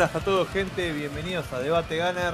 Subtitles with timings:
[0.00, 2.32] buenas a todos gente, bienvenidos a Debate Gunner.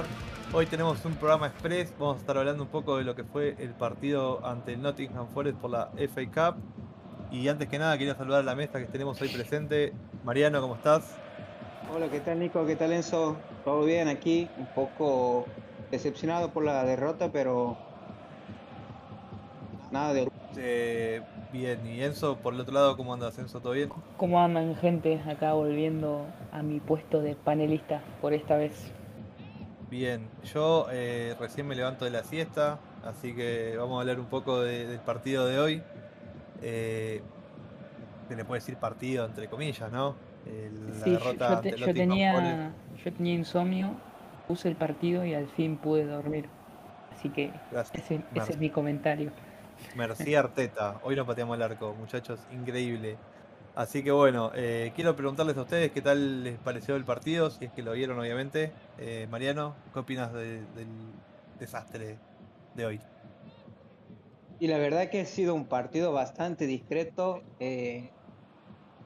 [0.53, 3.57] Hoy tenemos un programa express, vamos a estar hablando un poco de lo que fue
[3.59, 6.61] el partido ante el Nottingham Forest por la FA Cup.
[7.29, 9.91] Y antes que nada quería saludar a la mesa que tenemos hoy presente.
[10.23, 11.17] Mariano, ¿cómo estás?
[11.93, 12.65] Hola, ¿qué tal Nico?
[12.65, 13.35] ¿Qué tal Enzo?
[13.65, 14.47] ¿Todo bien aquí?
[14.57, 15.45] Un poco
[15.91, 17.77] decepcionado por la derrota, pero
[19.91, 20.31] nada de...
[20.55, 21.21] Eh,
[21.57, 23.59] bien, y Enzo, por el otro lado, ¿cómo andas Enzo?
[23.59, 23.89] ¿Todo bien?
[24.17, 25.19] ¿Cómo andan gente?
[25.27, 28.91] Acá volviendo a mi puesto de panelista por esta vez.
[29.89, 34.25] Bien, yo eh, recién me levanto de la siesta, así que vamos a hablar un
[34.25, 35.83] poco de- del partido de hoy.
[36.61, 37.21] Eh,
[38.27, 40.15] se le puede decir partido entre comillas, ¿no?
[40.45, 43.91] El- la Sí, derrota yo te- yo tenía, yo tenía insomnio,
[44.47, 46.49] puse el partido y al fin pude dormir.
[47.13, 48.03] Así que Gracias.
[48.03, 49.31] ese, es mi comentario.
[49.95, 50.99] Merci Arteta.
[51.03, 53.17] Hoy no pateamos el arco, muchachos, increíble.
[53.75, 57.65] Así que bueno, eh, quiero preguntarles a ustedes qué tal les pareció el partido, si
[57.65, 58.71] es que lo vieron obviamente.
[58.97, 60.87] Eh, Mariano, ¿qué opinas de- del
[61.59, 62.17] desastre
[62.75, 62.99] de hoy?
[64.59, 68.09] Y la verdad que ha sido un partido bastante discreto, eh,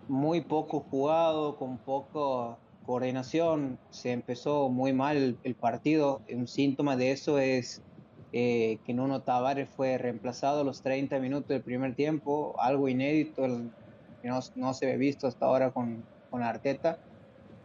[0.08, 3.78] muy poco jugado, con poca coordinación.
[3.90, 6.22] Se empezó muy mal el partido.
[6.30, 7.82] Un síntoma de eso es
[8.34, 13.44] eh, que Nuno Tavares fue reemplazado a los 30 minutos del primer tiempo, algo inédito
[14.22, 17.00] que no, no se ve visto hasta ahora con, con Arteta.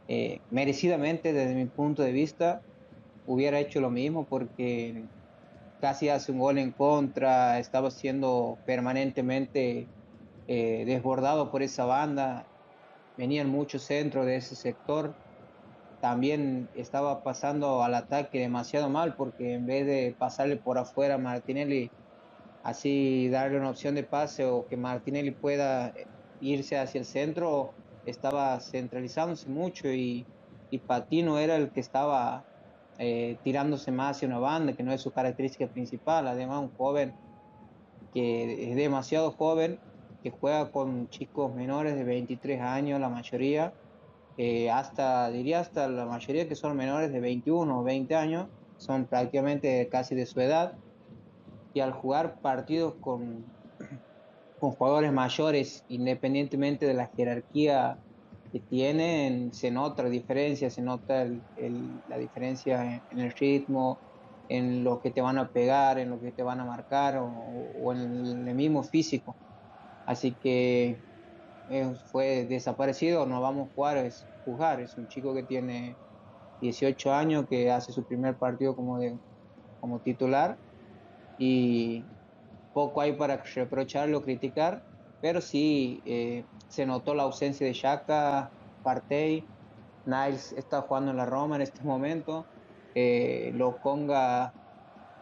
[0.09, 2.63] Eh, merecidamente, desde mi punto de vista,
[3.27, 5.05] hubiera hecho lo mismo porque
[5.81, 9.87] casi hace un gol en contra, estaba siendo permanentemente
[10.49, 12.47] eh, desbordado por esa banda,
[13.17, 15.15] venían muchos centros de ese sector,
[16.01, 21.19] también estaba pasando al ataque demasiado mal porque en vez de pasarle por afuera a
[21.19, 21.91] Martinelli,
[22.63, 25.93] así darle una opción de pase o que Martinelli pueda
[26.41, 27.73] irse hacia el centro,
[28.05, 30.27] estaba centralizándose mucho y,
[30.71, 32.45] y Patino era el que estaba
[32.99, 36.27] eh, tirándose más hacia una banda, que no es su característica principal.
[36.29, 37.15] Además, un joven
[38.13, 39.79] que es demasiado joven,
[40.23, 43.75] que juega con chicos menores de 23 años, la mayoría,
[44.37, 49.09] eh, hasta, diría hasta la mayoría que son menores de 21 o 20 años, son
[49.09, 50.79] prácticamente casi de su edad.
[51.73, 53.55] Y al jugar partidos con,
[54.59, 58.01] con jugadores mayores, independientemente de la jerarquía
[58.53, 64.03] que tienen, se nota la diferencia, se nota el- la diferencia en, el ritmo,
[64.49, 67.27] en lo que te van a pegar, en lo que te van a marcar o,
[67.29, 69.39] o en el mismo físico.
[70.07, 71.06] Así que
[72.11, 74.81] fue desaparecido, no vamos a jugar, es jugar.
[74.81, 75.97] Es un chico que tiene
[76.61, 79.19] 18 años, que hace su primer partido como, de,
[79.81, 80.57] como titular.
[81.39, 82.05] Y
[82.73, 84.83] poco hay para reprocharlo, criticar,
[85.21, 88.51] pero sí eh, se notó la ausencia de Shaka,
[88.83, 89.45] Partey,
[90.05, 92.47] Niles está jugando en la Roma en este momento,
[92.95, 94.53] eh, Lokonga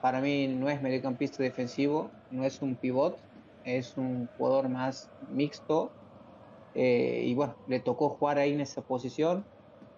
[0.00, 3.18] para mí no es mediocampista defensivo, no es un pivot,
[3.64, 5.90] es un jugador más mixto
[6.74, 9.44] eh, y bueno, le tocó jugar ahí en esa posición,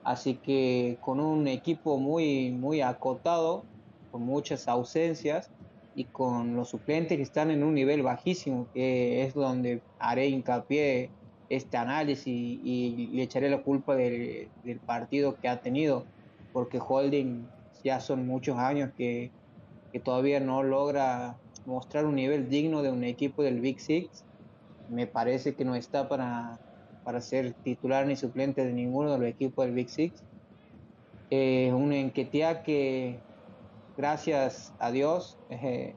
[0.04, 3.64] así que con un equipo muy, muy acotado,
[4.10, 5.50] con muchas ausencias,
[5.96, 11.08] y con los suplentes que están en un nivel bajísimo, que es donde haré hincapié
[11.48, 16.04] este análisis y, y le echaré la culpa del, del partido que ha tenido,
[16.52, 17.46] porque Holding
[17.82, 19.30] ya son muchos años que,
[19.90, 24.24] que todavía no logra mostrar un nivel digno de un equipo del Big Six.
[24.90, 26.58] Me parece que no está para,
[27.06, 30.24] para ser titular ni suplente de ninguno de los equipos del Big Six.
[31.30, 33.20] Eh, un Enquetia que
[33.96, 35.94] gracias a Dios, eh,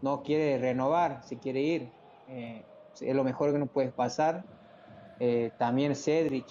[0.00, 1.92] no quiere renovar, se quiere ir.
[2.26, 2.64] Eh,
[3.02, 4.46] es lo mejor que nos puede pasar.
[5.18, 6.46] Eh, también Cedric,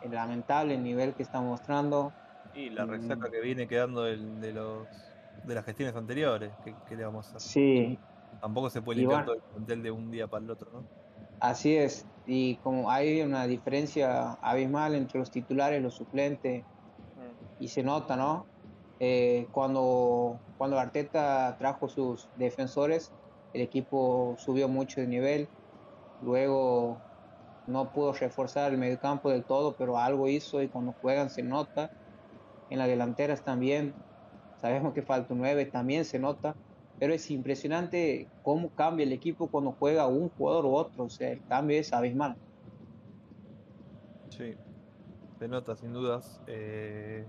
[0.00, 2.14] el lamentable nivel que está mostrando.
[2.54, 4.88] Y la resaca que viene quedando del- de, los
[5.44, 7.50] de las gestiones anteriores, ¿qué, qué le vamos a hacer?
[7.50, 7.98] Sí,
[8.40, 9.26] Tampoco se puede limpiar bueno.
[9.26, 11.01] todo el plantel de un día para el otro, ¿no?
[11.42, 12.06] Así es.
[12.26, 16.64] Y como hay una diferencia abismal entre los titulares y los suplentes,
[17.58, 18.46] y se nota, ¿no?
[19.00, 23.12] Eh, cuando, cuando Arteta trajo sus defensores,
[23.52, 25.48] el equipo subió mucho de nivel.
[26.22, 26.98] Luego
[27.66, 31.90] no pudo reforzar el mediocampo del todo, pero algo hizo y cuando juegan se nota.
[32.70, 33.94] En las delanteras también,
[34.60, 36.54] sabemos que falta un 9, también se nota.
[36.98, 41.04] Pero es impresionante cómo cambia el equipo cuando juega un jugador u otro.
[41.04, 42.36] O sea, el cambio es abismal.
[44.28, 44.54] Sí,
[45.38, 46.40] se nota sin dudas.
[46.46, 47.26] Eh,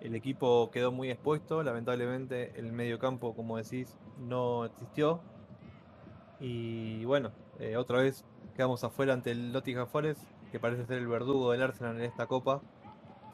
[0.00, 5.20] el equipo quedó muy expuesto, lamentablemente el mediocampo, como decís, no existió.
[6.40, 8.24] Y bueno, eh, otra vez
[8.54, 10.22] quedamos afuera ante el Nottingham Forest.
[10.52, 12.62] que parece ser el verdugo del Arsenal en esta copa.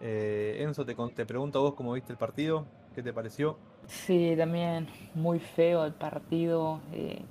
[0.01, 3.57] Eh, Enzo, te, te pregunto a vos cómo viste el partido, ¿qué te pareció?
[3.87, 7.23] Sí, también muy feo el partido, eh,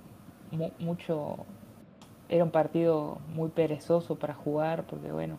[0.79, 1.37] mucho,
[2.29, 5.37] era un partido muy perezoso para jugar porque bueno,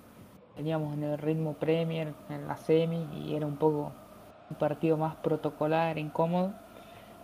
[0.57, 3.93] teníamos en el ritmo Premier, en la semi y era un poco
[4.51, 6.53] un partido más protocolar, incómodo.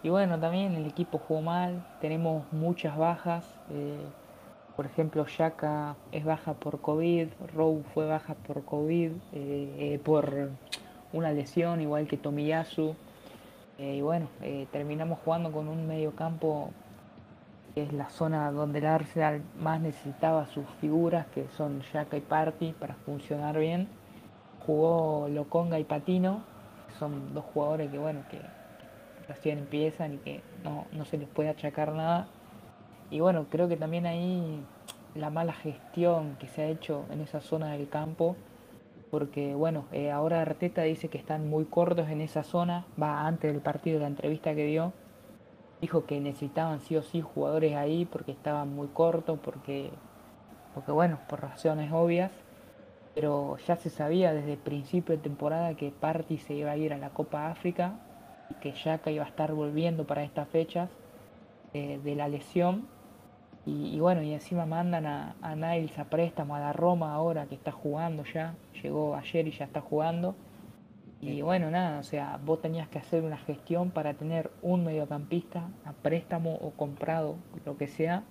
[0.02, 3.44] Y bueno, también el equipo jugó mal, tenemos muchas bajas.
[3.70, 4.06] Eh,
[4.76, 10.50] por ejemplo, Shaka es baja por COVID, Rowe fue baja por COVID, eh, por
[11.12, 12.94] una lesión, igual que Tomiyasu.
[13.80, 14.28] Eh, y bueno,
[14.72, 16.70] terminamos jugando con un medio campo
[17.74, 22.20] que es la zona donde el Arsenal más necesitaba sus figuras, que son Shaka y
[22.20, 23.88] Party, para funcionar bien.
[24.66, 26.42] Jugó Loconga y Patino,
[26.98, 28.38] son dos jugadores que bueno, que
[29.28, 32.28] recién empiezan y que no, no se les puede achacar nada.
[33.10, 34.62] Y bueno, creo que también ahí
[35.14, 38.36] la mala gestión que se ha hecho en esa zona del campo,
[39.10, 43.52] porque bueno, eh, ahora Arteta dice que están muy cortos en esa zona, va antes
[43.52, 44.92] del partido, la entrevista que dio,
[45.80, 49.90] dijo que necesitaban sí o sí jugadores ahí porque estaban muy cortos, porque,
[50.74, 52.30] porque bueno, por razones obvias,
[53.14, 56.92] pero ya se sabía desde el principio de temporada que Party se iba a ir
[56.92, 57.98] a la Copa África
[58.50, 60.90] y que Yaka iba a estar volviendo para estas fechas
[61.72, 62.86] eh, de la lesión.
[63.66, 67.54] Y, bueno, y encima mandan a, a Niles a préstamo a la Roma ahora que
[67.54, 70.34] está jugando ya, llegó ayer y ya está jugando.
[71.20, 75.68] Y bueno, nada, o sea, vos tenías que hacer una gestión para tener un mediocampista
[75.84, 77.36] a préstamo o comprado,
[77.66, 78.22] lo que sea,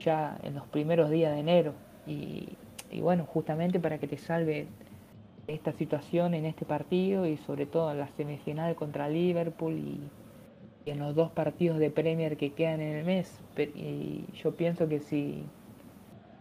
[0.00, 1.74] ya en los primeros días de enero.
[2.04, 2.48] Y,
[2.90, 4.66] y bueno, justamente para que te salve
[5.46, 10.00] esta situación en este partido y sobre todo en la semifinal contra Liverpool y,
[10.86, 13.40] en los dos partidos de Premier que quedan en el mes.
[13.56, 15.42] Y yo pienso que si,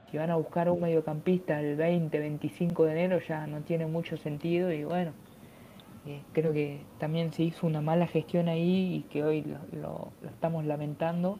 [0.09, 4.71] si van a buscar un mediocampista el 20-25 de enero ya no tiene mucho sentido
[4.71, 5.13] y bueno,
[6.05, 10.11] eh, creo que también se hizo una mala gestión ahí y que hoy lo, lo,
[10.27, 11.39] estamos lamentando.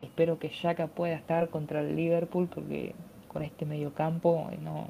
[0.00, 2.94] Espero que Shaka pueda estar contra el Liverpool porque
[3.28, 4.88] con este mediocampo no,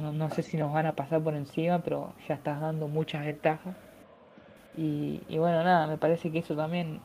[0.00, 3.24] no, no, sé si nos van a pasar por encima, pero ya estás dando muchas
[3.24, 3.76] ventajas.
[4.76, 6.98] Y, bueno, nada, me parece que eso también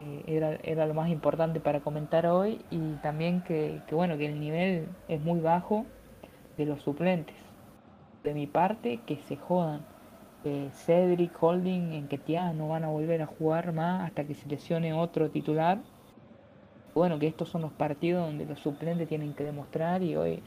[0.00, 4.38] eh, era, era, lo más importante para comentar hoy y también que, bueno, que el
[4.38, 5.86] nivel es muy bajo
[6.58, 7.36] de los suplentes.
[8.22, 9.80] De mi parte, que se jodan.
[10.74, 14.92] Cedric, Holding, en Ketia no van a volver a jugar más hasta que se lesione
[14.92, 15.78] otro titular.
[16.94, 20.42] Bueno, que estos son los partidos donde los suplentes tienen que demostrar y hoy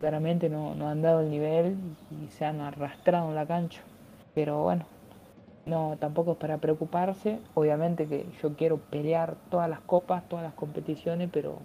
[0.00, 1.76] claramente no, han dado el nivel
[2.10, 3.80] y se han arrastrado en la cancha.
[4.34, 4.84] Pero bueno,
[5.68, 7.40] no tampoco es para preocuparse.
[7.54, 11.58] Obviamente que yo quiero pelear todas las copas, todas las competiciones, pero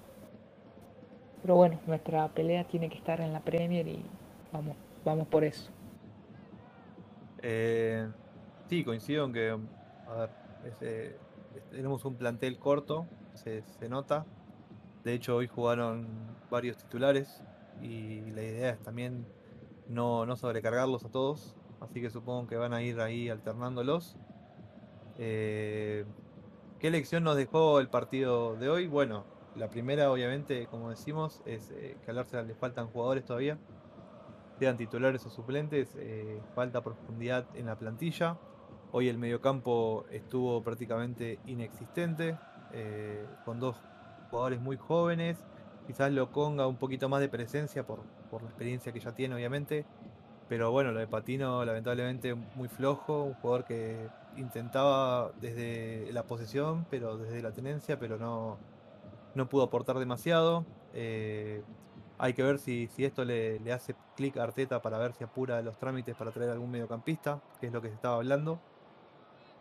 [1.41, 4.01] pero bueno, nuestra pelea tiene que estar en la Premier y
[4.53, 5.69] vamos, vamos por eso.
[7.41, 8.07] Eh,
[8.69, 9.59] sí, coincido en que,
[10.79, 11.17] eh,
[11.69, 14.25] tenemos un plantel corto, se, se nota.
[15.03, 16.07] De hecho, hoy jugaron
[16.49, 17.43] varios titulares,
[17.81, 19.25] y la idea es también
[19.89, 24.17] no, no sobrecargarlos a todos, así que supongo que van a ir ahí alternándolos.
[25.17, 26.05] Eh,
[26.79, 28.87] ¿Qué lección nos dejó el partido de hoy?
[28.87, 29.25] Bueno,
[29.55, 33.57] la primera obviamente, como decimos, es eh, que al Arsenal le faltan jugadores todavía,
[34.59, 38.37] sean titulares o suplentes, eh, falta profundidad en la plantilla.
[38.91, 42.37] Hoy el mediocampo estuvo prácticamente inexistente,
[43.45, 43.75] con dos
[44.31, 45.45] jugadores muy jóvenes
[45.85, 47.99] quizás lo conga un poquito más de presencia por,
[48.31, 49.85] la experiencia que ya tiene, obviamente.
[50.49, 53.23] Pero bueno, lo de Patino, lamentablemente, muy flojo.
[53.23, 54.07] Un jugador que
[54.37, 58.57] intentaba desde la posesión, pero desde la tenencia, pero no,
[59.35, 60.65] no pudo aportar demasiado.
[60.93, 61.63] Eh,
[62.17, 65.61] hay que ver si, si esto le, hace clic a Arteta para ver si apura
[65.61, 68.59] los trámites para traer algún mediocampista, que es lo que se estaba hablando.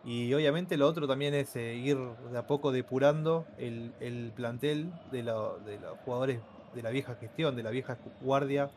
[0.05, 5.23] Y obviamente lo otro también es eh, ir de a poco depurando el, plantel de,
[5.23, 5.57] los
[6.03, 6.39] jugadores
[6.75, 8.69] de la vieja gestión, de la vieja guardia,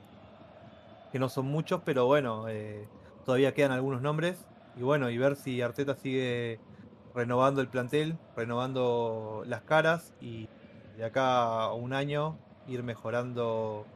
[1.17, 2.87] que no son muchos, pero bueno, eh,
[3.25, 4.47] todavía quedan algunos nombres.
[4.77, 6.61] Y bueno, y ver si Arteta sigue
[7.15, 10.47] renovando el plantel, renovando las caras y
[10.99, 12.37] de acá a un año
[12.69, 13.87] ir mejorando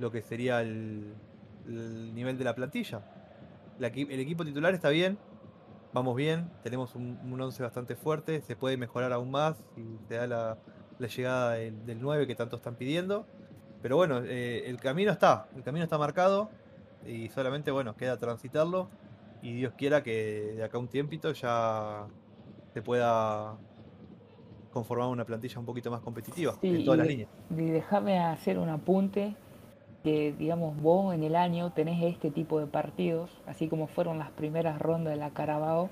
[0.00, 1.14] lo que sería el,
[2.12, 3.04] nivel de la plantilla.
[3.78, 5.16] el equipo titular está bien,
[5.92, 10.16] vamos bien, tenemos un, un once bastante fuerte, se puede mejorar aún más si te
[10.16, 10.58] da la,
[10.98, 13.28] llegada del, 9 que tanto están pidiendo.
[13.80, 16.50] Pero bueno, eh, el camino está, el camino está marcado
[17.06, 18.88] y solamente bueno, queda transitarlo
[19.42, 22.06] y Dios quiera que de acá a un tiempito ya
[22.72, 23.56] se pueda
[24.72, 27.28] conformar una plantilla un poquito más competitiva en todas las líneas.
[27.50, 29.36] Y déjame hacer un apunte
[30.02, 34.30] que, digamos, vos en el año tenés este tipo de partidos, así como fueron las
[34.30, 35.90] primeras rondas de la Carabao,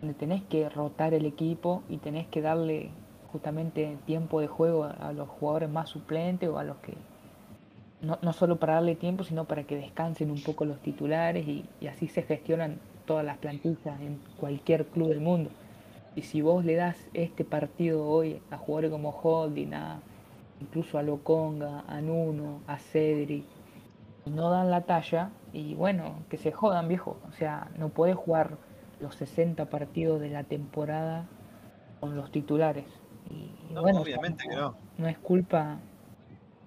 [0.00, 2.90] donde tenés que rotar el equipo y tenés que darle
[3.30, 6.94] justamente tiempo de juego a los jugadores más suplentes o a los que
[8.02, 11.64] no, no solo para darle tiempo, sino para que descansen un poco los titulares y,
[11.86, 15.50] así se gestionan todas las plantillas en cualquier club del mundo.
[16.16, 20.00] Y si vos le das este partido hoy a jugadores como Holding, a,
[20.60, 23.44] incluso a Loconga, a Nuno, a Cedric,
[24.26, 27.16] no dan la talla, y bueno, que se jodan viejo.
[27.28, 28.56] O sea, no podés jugar
[29.00, 31.26] los 60 partidos de la temporada
[32.00, 32.84] con los titulares.
[33.30, 34.74] Y bueno, obviamente que no.
[34.98, 35.78] No es culpa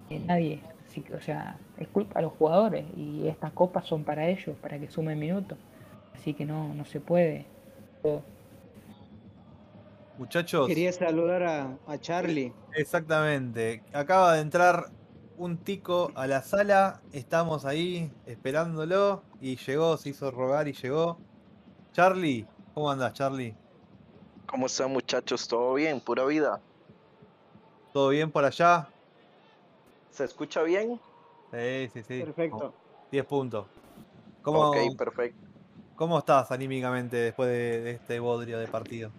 [0.08, 0.60] de nadie
[1.14, 4.88] o sea, es culpa de los jugadores y estas copas son para ellos, para que
[4.88, 5.58] sumen minutos.
[6.14, 7.46] Así que no, no se puede.
[10.18, 10.68] Muchachos.
[10.68, 12.52] Quería saludar a, a Charlie.
[12.74, 13.82] Exactamente.
[13.92, 14.90] Acaba de entrar
[15.36, 17.00] un tico a la sala.
[17.12, 19.22] Estamos ahí esperándolo.
[19.40, 21.18] Y llegó, se hizo rogar y llegó.
[21.92, 23.54] Charlie, ¿cómo andas, Charlie?
[24.46, 25.48] ¿Cómo están, muchachos?
[25.48, 26.00] ¿Todo bien?
[26.00, 26.60] ¿Pura vida?
[27.92, 28.88] ¿Todo bien por allá?
[30.14, 31.00] ¿Se escucha bien?
[31.50, 32.22] Sí, sí, sí.
[32.22, 32.72] Perfecto.
[33.10, 33.66] 10 puntos.
[34.42, 35.48] ¿Cómo, ok, perfecto.
[35.96, 39.10] ¿Cómo estás anímicamente después de, este bodrio de partido?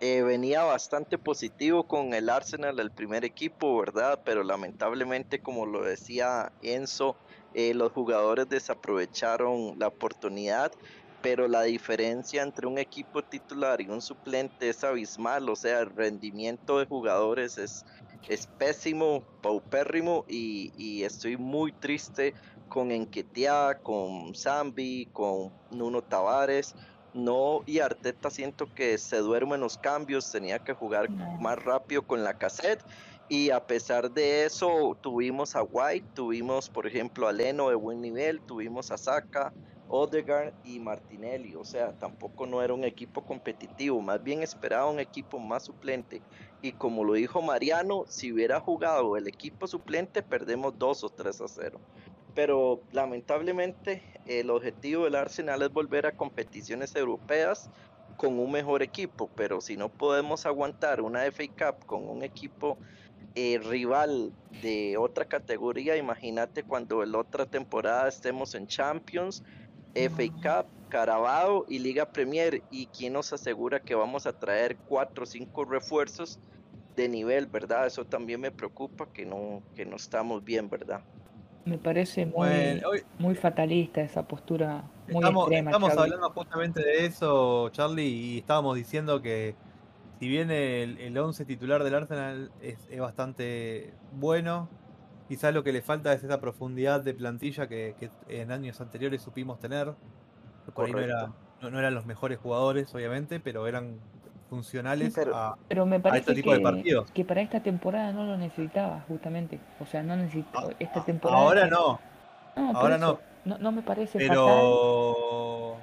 [0.00, 4.18] Eh, venía bastante positivo con el Arsenal, el primer equipo, ¿verdad?
[4.24, 7.14] Pero lamentablemente, como lo decía Enzo,
[7.52, 10.72] eh, los jugadores desaprovecharon la oportunidad,
[11.20, 15.90] pero la diferencia entre un equipo titular y un suplente es abismal, o sea, el
[15.90, 17.84] rendimiento de jugadores es
[18.26, 22.34] es pésimo, paupérrimo y, y estoy muy triste
[22.68, 26.74] con Enquetea, con Zambi, con Nuno Tavares.
[27.14, 32.02] No, y Arteta siento que se duerme en los cambios, tenía que jugar más rápido
[32.06, 32.84] con la cassette.
[33.30, 38.00] Y a pesar de eso, tuvimos a White, tuvimos, por ejemplo, a Leno de buen
[38.00, 39.52] nivel, tuvimos a Saka,
[39.88, 41.54] Odegaard y Martinelli.
[41.54, 46.22] O sea, tampoco no era un equipo competitivo, más bien esperaba un equipo más suplente
[46.60, 51.40] y como lo dijo Mariano, si hubiera jugado el equipo suplente, perdemos 2 o 3
[51.40, 51.80] a 0.
[52.34, 57.70] Pero lamentablemente el objetivo del Arsenal es volver a competiciones europeas
[58.16, 62.76] con un mejor equipo, pero si no podemos aguantar una FA Cup con un equipo
[63.36, 69.44] eh, rival de otra categoría, imagínate cuando en la otra temporada estemos en Champions,
[69.94, 72.62] FA Cup, Carabao y Liga Premier.
[72.70, 76.38] ¿Y quién nos asegura que vamos a traer cuatro o cinco refuerzos
[76.96, 77.86] de nivel, verdad?
[77.86, 81.00] Eso también me preocupa, que no, que no estamos bien, ¿verdad?
[81.64, 82.82] Me parece muy,
[83.18, 84.84] muy fatalista esa postura.
[85.08, 89.54] Muy estamos, extrema, estamos hablando justamente de eso, Charlie, y estábamos diciendo que
[90.18, 94.68] si bien el, el once titular del Arsenal es, es bastante bueno,
[95.28, 97.94] Quizás lo que le falta es esa profundidad de plantilla que,
[98.28, 99.94] en años anteriores supimos tener.
[100.72, 100.92] Por ahí
[101.60, 103.98] no, eran los mejores jugadores, obviamente, pero eran
[104.48, 107.10] funcionales a, pero me parece este tipo que, de partidos.
[107.10, 109.58] Que para esta temporada no lo necesitaba, justamente.
[109.80, 111.42] O sea, no necesitaba esta temporada.
[111.42, 111.98] Ahora no.
[112.56, 113.18] ahora no.
[113.44, 113.72] no.
[113.72, 115.78] me parece pero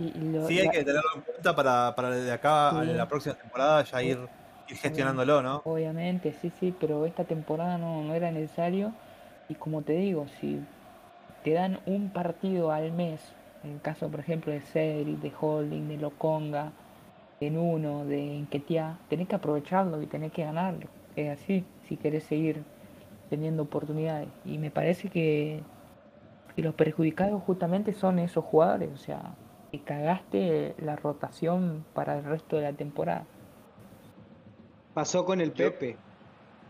[0.48, 4.02] sí hay que tenerlo en cuenta para, para de acá a la próxima temporada ya
[4.02, 4.20] ir,
[4.70, 5.62] ir gestionándolo, ¿no?
[5.66, 8.94] Obviamente, sí, sí, pero esta temporada no, no era necesario
[9.50, 10.62] y como te digo, si
[11.44, 13.22] te dan un partido al mes,
[13.66, 16.72] en el caso por ejemplo de Cedric, de Holding, de Loconga,
[17.40, 20.88] de Nuno, de Enquetia, tenés que aprovecharlo y tenés que ganarlo.
[21.16, 22.64] Es así, si querés seguir
[23.30, 24.30] teniendo oportunidades.
[24.46, 25.62] Y me parece que,
[26.56, 29.36] los perjudicados justamente son esos jugadores, o sea,
[29.72, 33.26] que cagaste la rotación para el resto de la temporada.
[34.94, 35.98] Pasó con el Pepe,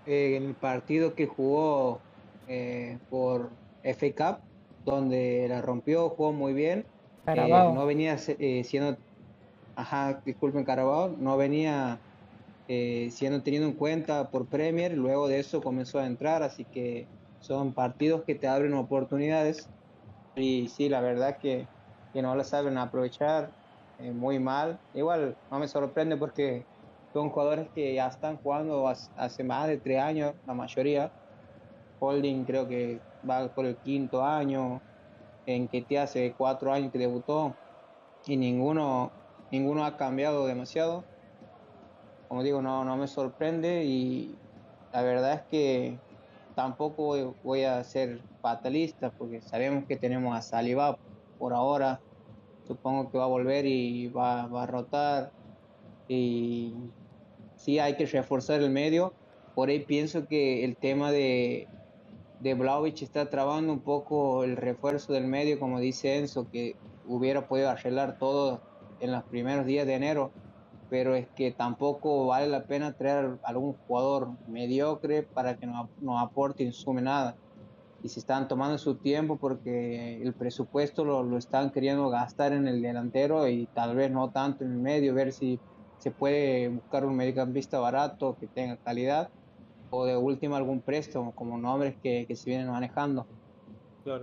[0.07, 1.99] eh, en el partido que jugó
[2.47, 3.51] eh, por
[3.83, 4.54] FA Cup,
[4.85, 6.87] donde la rompió, jugó muy bien.
[7.33, 8.97] Eh, no venía eh, siendo,
[9.75, 12.01] ajá, disculpen Carabao, no venía
[12.67, 17.73] siendo tenido en cuenta por Premier, luego de eso comenzó a entrar, así que son
[17.75, 19.71] partidos que te abren oportunidades
[20.35, 21.69] y sí, la verdad que,
[22.13, 23.53] que no la saben aprovechar
[23.99, 24.81] muy mal.
[24.93, 26.67] Igual no me sorprende porque
[27.13, 31.13] son jugadores que ya están jugando hace más de tres años, la mayoría,
[31.99, 34.81] Holding creo que va por el quinto año,
[35.45, 37.55] en que te hace cuatro años que debutó
[38.25, 39.11] y ninguno,
[39.51, 41.03] ninguno ha cambiado demasiado.
[42.27, 44.35] Como digo, no, no me sorprende y
[44.91, 45.99] la verdad es que
[46.55, 50.97] tampoco voy a ser fatalista porque sabemos que tenemos a Saliba
[51.37, 51.99] por ahora.
[52.67, 55.31] Supongo que va a volver y va, va a rotar.
[56.07, 56.73] Y
[57.55, 59.13] sí hay que reforzar el medio.
[59.53, 61.67] Por ahí pienso que el tema de
[62.45, 66.75] de Blaovic está trabando un poco el refuerzo del medio, como dice Enzo, que
[67.07, 68.61] hubiera podido arreglar todo
[68.99, 70.29] en los primeros días de enero,
[70.87, 76.19] pero es que tampoco vale la pena traer algún jugador mediocre para que no, no
[76.19, 77.35] aporte y sume nada.
[78.03, 82.79] Y se están tomando su tiempo porque el presupuesto lo están queriendo gastar en el
[82.79, 85.59] delantero y tal vez no tanto en el medio, ver si
[85.97, 89.31] se puede buscar un mediocampista barato que tenga calidad
[89.89, 93.25] o de última algún préstamo, como nombres que, que se vienen manejando.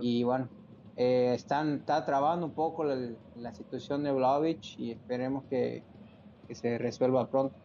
[0.01, 0.47] Y bueno,
[0.95, 2.95] eh, están, está trabando un poco la,
[3.35, 5.83] la situación de Vlaovic y esperemos que,
[6.47, 7.55] que, se resuelva pronto.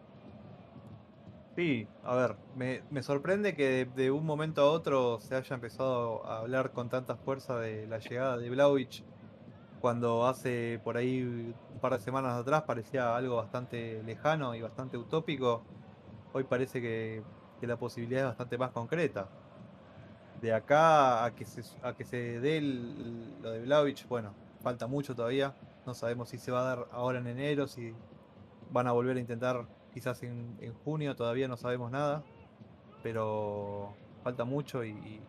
[1.55, 5.55] Sí, a ver, me, me sorprende que de, de, un momento a otro se haya
[5.55, 9.05] empezado a hablar con tanta fuerza de la llegada de Vlaovic,
[9.81, 14.97] cuando hace por ahí un par de semanas atrás parecía algo bastante lejano y bastante
[14.97, 15.63] utópico.
[16.33, 17.23] Hoy parece que
[17.61, 19.29] que la posibilidad es bastante más concreta.
[20.41, 25.15] De acá a que se, a que se dé lo de Vlaovic, bueno, falta mucho
[25.15, 25.55] todavía.
[25.85, 27.95] No sabemos si se va a dar ahora en enero, si
[28.71, 32.23] van a volver a intentar quizás en, en junio, todavía no sabemos nada.
[33.03, 35.21] Pero falta mucho y, y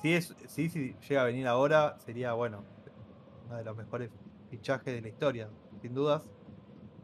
[0.00, 2.64] si, es, si, si llega a venir ahora, sería, bueno,
[3.46, 4.10] uno de los mejores
[4.50, 5.48] fichajes de la historia,
[5.80, 6.22] sin dudas.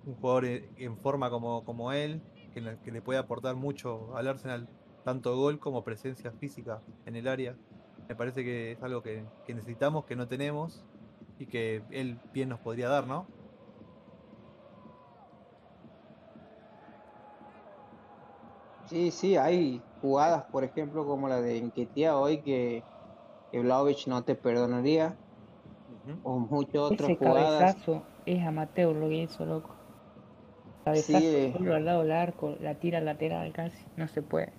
[0.05, 2.23] Un jugador en forma como, como él,
[2.63, 4.69] que, que le puede aportar mucho al Arsenal,
[5.05, 7.57] tanto gol como presencia física en el área.
[8.09, 10.85] Me parece que es algo que, que necesitamos, que no tenemos
[11.39, 13.27] y que él bien nos podría dar, ¿no?
[18.87, 22.83] Sí, sí, hay jugadas, por ejemplo, como la de Enquetia hoy, que,
[23.53, 25.15] que Vlaovic no te perdonaría.
[26.07, 26.21] Uh -huh.
[26.23, 27.75] O muchas otras Ese jugadas.
[27.75, 29.78] cabezazo es amateur lo que hizo, loco.
[30.89, 31.53] Cabezazo Sí.
[31.53, 34.55] solo al lado del arco, la tira lateral casi, no se puede.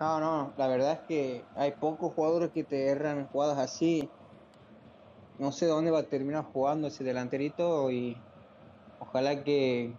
[0.00, 4.12] No, no, la verdad es que hay pocos jugadores que te erran jugadas así.
[5.38, 8.24] No sé dónde va a terminar jugando ese delanterito y
[8.98, 9.98] ojalá que,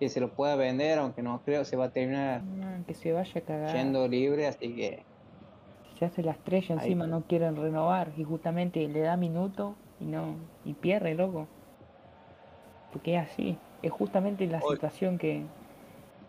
[0.00, 3.12] que se lo pueda vender, aunque no creo, se va a terminar No, que se
[3.12, 3.82] vaya a cagar.
[3.82, 5.06] yendo libre, así que
[5.94, 10.50] Se hace la estrella encima, no quieren renovar y justamente le da minuto y no
[10.64, 11.48] y pierde, loco.
[12.90, 15.44] Porque es así, es justamente la Hoy- situación que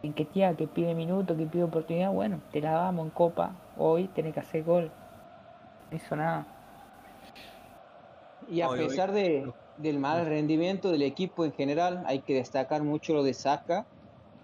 [0.01, 3.55] en que tía que pide minuto, que pide oportunidad, bueno, te la damos en copa,
[3.77, 4.91] hoy tenés que hacer gol.
[5.89, 6.45] No hizo nada.
[8.47, 12.33] Y a Hoy- hoy- pesar de, del mal rendimiento del equipo en general, hay que
[12.33, 13.85] destacar mucho lo de Saka,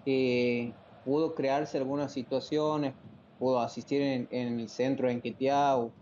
[0.04, 0.72] que
[1.04, 2.94] pudo crearse algunas situaciones,
[3.38, 5.92] pudo asistir en, en el centro en Ketia o,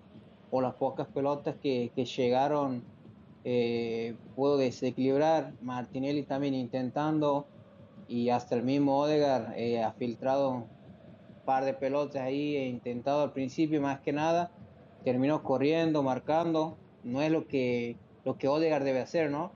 [0.51, 2.85] o las pocas pelotas que, que llegaron,
[3.51, 5.55] eh, pudo desequilibrar.
[5.63, 7.47] Martinelli también intentando,
[8.07, 10.67] y hasta el mismo Odegaard eh, ha filtrado un
[11.47, 14.51] par de pelotas ahí, e intentado al principio más que nada,
[15.03, 19.53] terminó corriendo, marcando, no es lo que, lo que Odegaard debe hacer, ¿no?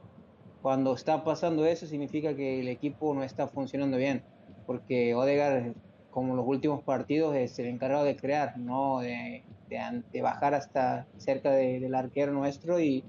[0.63, 4.23] Cuando está pasando eso significa que el equipo no está funcionando bien,
[4.67, 5.75] porque Odegaard,
[6.11, 9.45] como los últimos partidos, es el encargado de crear, no de,
[10.23, 13.05] bajar hasta cerca de, del arquero nuestro y,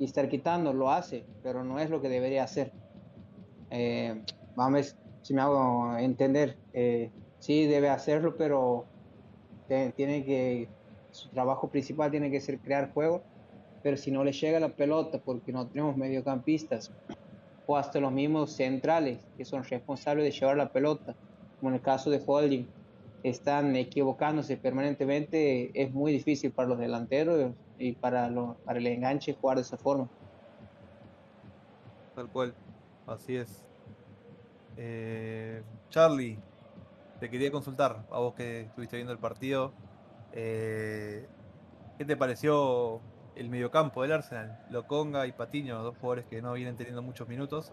[0.00, 2.72] y, estar quitando, lo hace, pero no es lo que debería hacer.
[3.70, 4.20] Eh,
[4.56, 8.86] vamos si me hago entender, eh, sí debe hacerlo, pero
[9.68, 10.68] tiene que,
[11.12, 13.22] su trabajo principal tiene que ser crear juego
[13.82, 16.92] pero si no le llega la pelota porque no tenemos mediocampistas
[17.66, 21.14] o hasta los mismos centrales que son responsables de llevar la pelota,
[21.58, 22.66] como en el caso de Holding,
[23.22, 29.34] están equivocándose permanentemente, es muy difícil para los delanteros y para, lo, para el enganche
[29.34, 30.08] jugar de esa forma.
[32.14, 32.54] Tal cual,
[33.06, 33.64] así es.
[34.76, 36.38] Eh, Charlie,
[37.18, 39.72] te quería consultar, a vos que estuviste viendo el partido,
[40.32, 41.26] eh,
[41.98, 43.00] ¿qué te pareció
[43.40, 47.72] el mediocampo del Arsenal, Loconga y Patiño, dos jugadores que no vienen teniendo muchos minutos.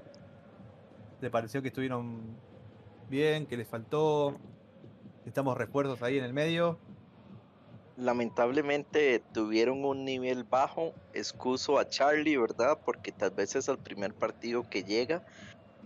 [1.19, 2.21] ¿Te pareció que estuvieron
[3.09, 4.35] bien, que les faltó?
[5.25, 6.77] Estamos refuerzos ahí en el medio.
[7.97, 12.77] Lamentablemente tuvieron un nivel bajo, excuso a Charlie, ¿verdad?
[12.85, 15.23] Porque tal vez es el primer partido que llega,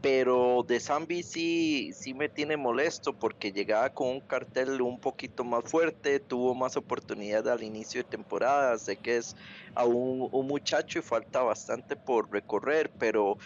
[0.02, 5.45] pero de Zambi sí, sí me tiene molesto porque llegaba con un cartel un poquito
[5.45, 9.34] más fuerte, tuvo más oportunidades al inicio de temporada, sé que es
[9.74, 13.38] aún un muchacho y falta bastante por recorrer, pero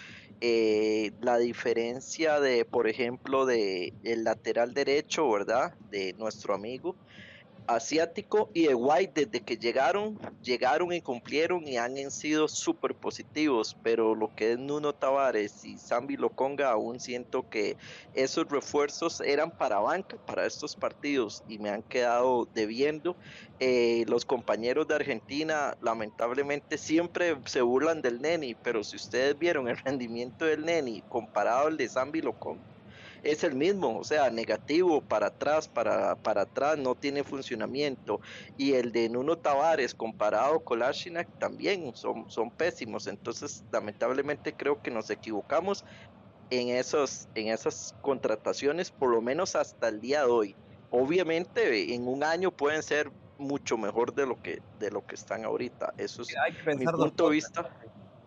[0.41, 5.73] eh, la diferencia de, por ejemplo, de el lateral derecho, ¿verdad?
[5.79, 6.97] De nuestro amigo,
[7.67, 13.75] asiático y de White desde que llegaron, llegaron y cumplieron y han sido súper positivos,
[13.83, 17.77] pero lo que es Nuno Tavares y Zambi Loconga aún siento que
[18.13, 23.15] esos refuerzos eran para banca, para estos partidos y me han quedado debiendo.
[23.59, 29.67] Eh, los compañeros de Argentina lamentablemente siempre se burlan del Neni, pero si ustedes vieron
[29.67, 32.74] el rendimiento del Neni comparado al de Zambi Loconga,
[33.25, 38.21] es el mismo, o sea, negativo para atrás, para, para atrás, no tiene funcionamiento.
[38.55, 43.07] Y el de Nuno Tavares comparado con Lashinak también son, son pésimos.
[43.07, 45.83] Entonces, lamentablemente creo que nos equivocamos
[46.51, 50.55] en, esos, en esas contrataciones, por lo menos hasta el día de hoy.
[50.91, 55.43] Obviamente, en un año pueden ser mucho mejor de lo que de lo que están
[55.43, 55.93] ahorita.
[55.97, 56.35] Eso es
[56.77, 57.69] mi punto de vista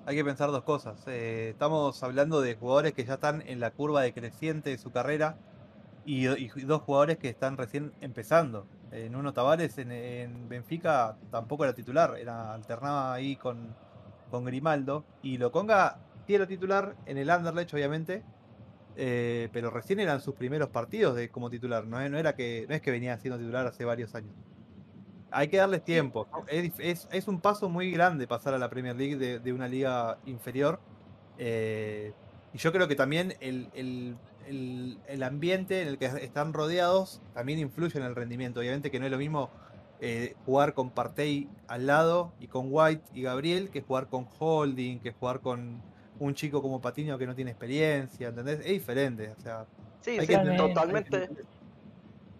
[0.09, 1.07] hay que pensar dos cosas.
[1.07, 5.37] Eh, estamos hablando de jugadores que ya están en la curva decreciente de su carrera
[6.07, 6.25] y,
[6.65, 8.67] dos jugadores que están recién empezando.
[8.91, 13.77] En uno Tavares en, Benfica tampoco era titular, era alternaba ahí con,
[14.31, 15.05] con Grimaldo.
[15.21, 18.23] Y Loconga tiene titular en el Anderlecht, obviamente,
[18.97, 21.87] eh, pero recién eran sus primeros partidos de, como titular.
[21.87, 24.33] No, no, era que, no es que venía siendo titular hace varios años
[25.31, 26.27] hay que darles tiempo.
[26.49, 30.81] Es, un paso muy grande pasar a la Premier League de, una liga inferior.
[31.39, 32.13] Eh,
[32.53, 34.17] y yo creo que también el,
[35.23, 38.61] ambiente en el que están rodeados también influye en el rendimiento.
[38.61, 39.51] Obviamente que no es lo mismo
[40.01, 45.01] eh, jugar con Partey al lado y con White y Gabriel que jugar con Holding,
[45.01, 45.83] que jugar con
[46.21, 48.61] un chico como Patiño que no tiene experiencia, ¿entendés?
[48.61, 49.31] Es diferente.
[49.37, 49.67] O sea,
[50.01, 51.29] sí, sí, totalmente.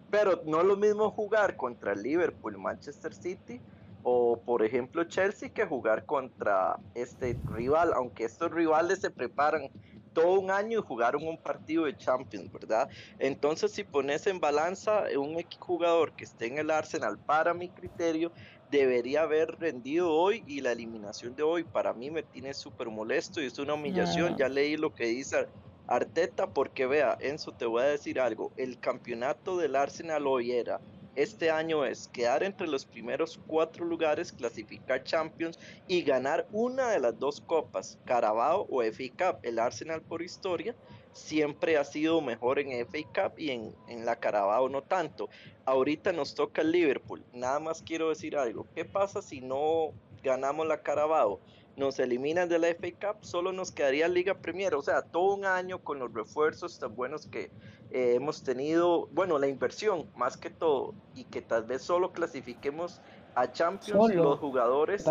[0.09, 3.61] Pero no es lo mismo jugar contra el Liverpool, Manchester City
[4.01, 9.69] o por ejemplo Chelsea que jugar contra este rival, aunque estos rivales se preparan
[10.13, 12.89] todo un año y jugaron un partido de Champions, ¿verdad?
[13.19, 18.31] Entonces si pones en balanza un jugador que esté en el Arsenal, para mi criterio,
[18.67, 23.41] debería haber rendido hoy y la eliminación de hoy para mí me tiene súper molesto
[23.41, 25.49] y es una humillación, ya leí lo que dice
[25.89, 30.79] Arteta, porque vea, Enzo, te voy a decir algo, el campeonato del Arsenal hoy era,
[31.15, 36.99] este año es quedar entre los primeros cuatro lugares, clasificar Champions y ganar una de
[36.99, 39.39] las dos copas, Carabao o FA Cup.
[39.43, 40.75] El Arsenal por historia
[41.11, 45.27] siempre ha sido mejor en FA Cup y en, en la Carabao no tanto.
[45.65, 47.25] Ahorita nos toca el Liverpool.
[47.33, 48.67] Nada más quiero decir algo.
[48.75, 49.91] ¿Qué pasa si no
[50.23, 51.41] ganamos la Carabao?
[51.77, 54.75] Nos eliminan de la FA Cup, solo nos quedaría Liga Premier.
[54.75, 57.51] O sea, todo un año con los refuerzos tan buenos que
[57.91, 63.01] eh, hemos tenido, bueno, la inversión más que todo, y que tal vez solo clasifiquemos
[63.35, 65.05] a Champions los jugadores.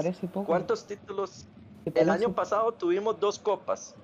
[0.47, 1.47] ¿Cuántos títulos?
[1.95, 3.95] El año pasado tuvimos dos copas,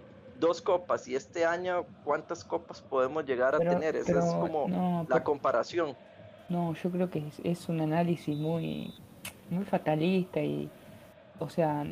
[0.40, 3.96] dos copas, y este año, ¿cuántas copas podemos llegar a tener?
[3.96, 5.96] Esa es como la comparación.
[6.48, 8.92] No, yo creo que es, un análisis muy,
[9.50, 10.70] muy fatalista y,
[11.38, 11.86] o sea,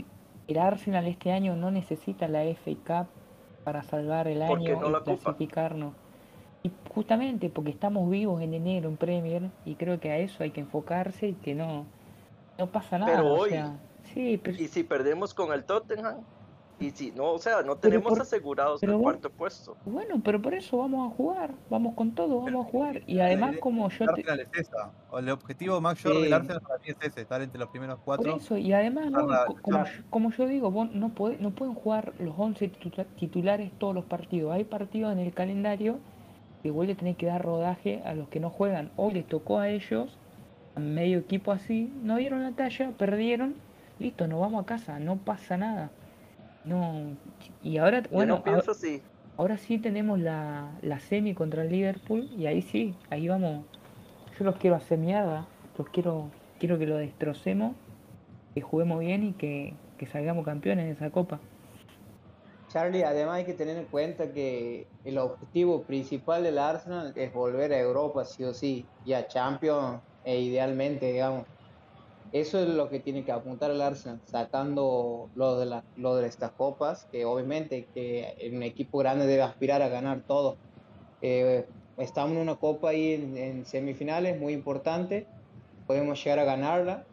[0.49, 3.07] el Arsenal este año no necesita la FA Cup
[3.65, 5.95] para salvar el año y clasificarnos.
[6.63, 10.51] Y justamente porque estamos vivos en enero en Premier y creo que a eso hay
[10.51, 11.87] que enfocarse y que no,
[12.59, 13.17] no pasa nada.
[13.17, 13.51] Pero hoy,
[14.15, 16.19] sí, ¿y si perdemos con el Tottenham?
[16.83, 19.77] Y si no, o sea, no tenemos asegurados el cuarto puesto.
[19.85, 23.03] Bueno, pero por eso vamos a jugar, vamos con todo, vamos a jugar.
[23.07, 24.07] Y además, como yo.
[24.15, 24.25] Te...
[25.17, 28.33] El objetivo mayor del Arsenal para mí es ese, estar entre los primeros cuatro.
[28.33, 29.13] Por eso, y además,
[30.11, 32.73] como, yo digo, vos no, no pueden jugar los 11
[33.19, 34.53] titulares todos los partidos.
[34.53, 35.99] Hay partidos en el calendario
[36.63, 38.91] que vuelve a tener que dar rodaje a los que no juegan.
[38.97, 40.17] Hoy les tocó a ellos,
[40.75, 43.55] a medio equipo así, no dieron la talla, perdieron,
[43.99, 45.91] listo, nos vamos a casa, no pasa nada.
[46.65, 47.17] No,
[47.63, 49.03] y ahora, bueno, pienso sí.
[49.37, 53.65] ahora sí tenemos la, la semi contra el Liverpool y ahí sí, ahí vamos.
[54.39, 55.47] Yo los quiero hacer mierda,
[55.77, 57.75] los quiero, quiero que lo destrocemos,
[58.55, 61.41] que juguemos bien y que, que salgamos campeones en esa copa.
[62.69, 67.73] Charlie, además hay que tener en cuenta que el objetivo principal del Arsenal es volver
[67.73, 71.45] a Europa, sí o sí, y a Champions, e idealmente, digamos.
[72.33, 76.27] Eso es lo que tiene que apuntar el Arsenal, sacando lo de, la, lo de
[76.27, 80.57] estas copas, que obviamente que un equipo grande debe aspirar a ganar todo.
[81.21, 81.67] Eh,
[81.99, 85.27] estamos en una copa ahí en, semifinales muy importante,
[85.87, 87.05] podemos llegar a ganarla.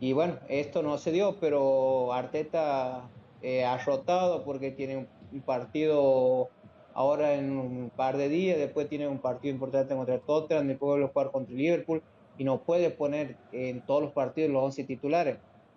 [0.00, 3.08] Y bueno, esto no se dio, pero Arteta
[3.40, 6.50] eh, ha rotado porque tiene un partido
[6.92, 11.04] ahora en un par de días, después tiene un partido importante contra Tottenham, después vuelve
[11.04, 12.02] a jugar contra Liverpool
[12.38, 15.36] y no puede poner en todos los partidos los 11 titulares.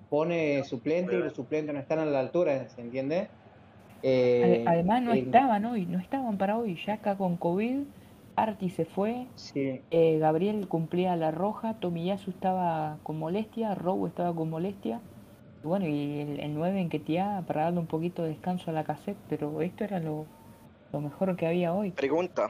[0.10, 3.28] Pone suplente y los suplentes no están a la altura, ¿se entiende?
[4.04, 7.84] Eh, además no estaban hoy, no estaban para hoy, ya acá con COVID
[8.36, 14.36] Arti se fue, Sí, eh, Gabriel cumplía la roja, Tomiyasu estaba con molestia, Rowe estaba
[14.36, 15.00] con molestia.
[15.64, 18.74] Y bueno, y el, el 9 en Ketia para darle un poquito de descanso a
[18.74, 20.26] la cassette, pero esto era lo,
[20.92, 21.92] lo mejor que había hoy.
[21.92, 22.50] Pregunta.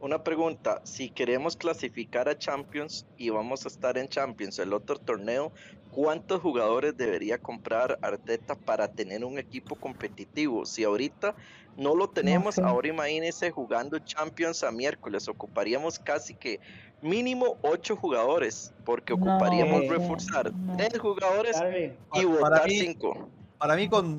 [0.00, 0.80] Una pregunta.
[0.84, 5.52] Si queremos clasificar a Champions y vamos a estar en Champions el otro torneo,
[5.90, 10.64] ¿cuántos jugadores debería comprar Arteta para tener un equipo competitivo?
[10.64, 11.34] Si ahorita
[11.76, 12.62] no lo tenemos, sé.
[12.62, 15.28] ahora imagínense jugando Champions a miércoles.
[15.28, 16.60] Ocuparíamos casi que
[17.02, 20.78] mínimo ocho jugadores, porque No, ocuparíamos eh, reforzar no.
[20.78, 23.28] tres jugadores Charlie, y votar cinco.
[23.58, 24.16] Para mí con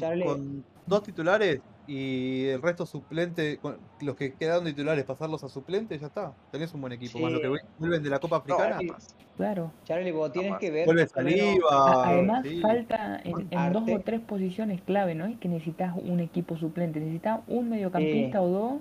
[0.85, 1.59] dos titulares
[1.93, 3.59] y el resto suplente,
[3.99, 6.31] los que quedaron titulares, pasarlos a suplentes, ya está.
[6.49, 7.19] Tenés un buen equipo.
[7.19, 7.35] Más Sí.
[7.35, 9.73] lo que vuelven de la Copa No, Africana, además, Claro.
[9.83, 10.59] Charlie, vos tienes más.
[10.61, 10.85] que ver.
[10.85, 12.07] vuelve más Saliva.
[12.07, 12.61] Además, sí.
[12.61, 15.25] falta en, en dos o tres posiciones clave, ¿no?
[15.25, 18.73] Es que necesitas un equipo suplente, necesitas un mediocampista o dos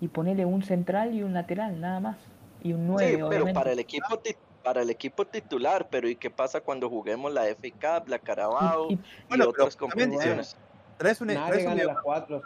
[0.00, 2.16] y ponerle un central y un lateral, nada más.
[2.60, 3.54] Y un 9, Sí, pero obviamente.
[3.54, 7.46] para el equipo ti- para el equipo titular, pero ¿y qué pasa cuando juguemos la
[7.46, 7.68] FA
[8.00, 10.56] Cup, la Carabao Y- y, y- Bueno, pero otras también competiciones?
[10.98, 12.42] Traes un, Nadie traes un las cuatro.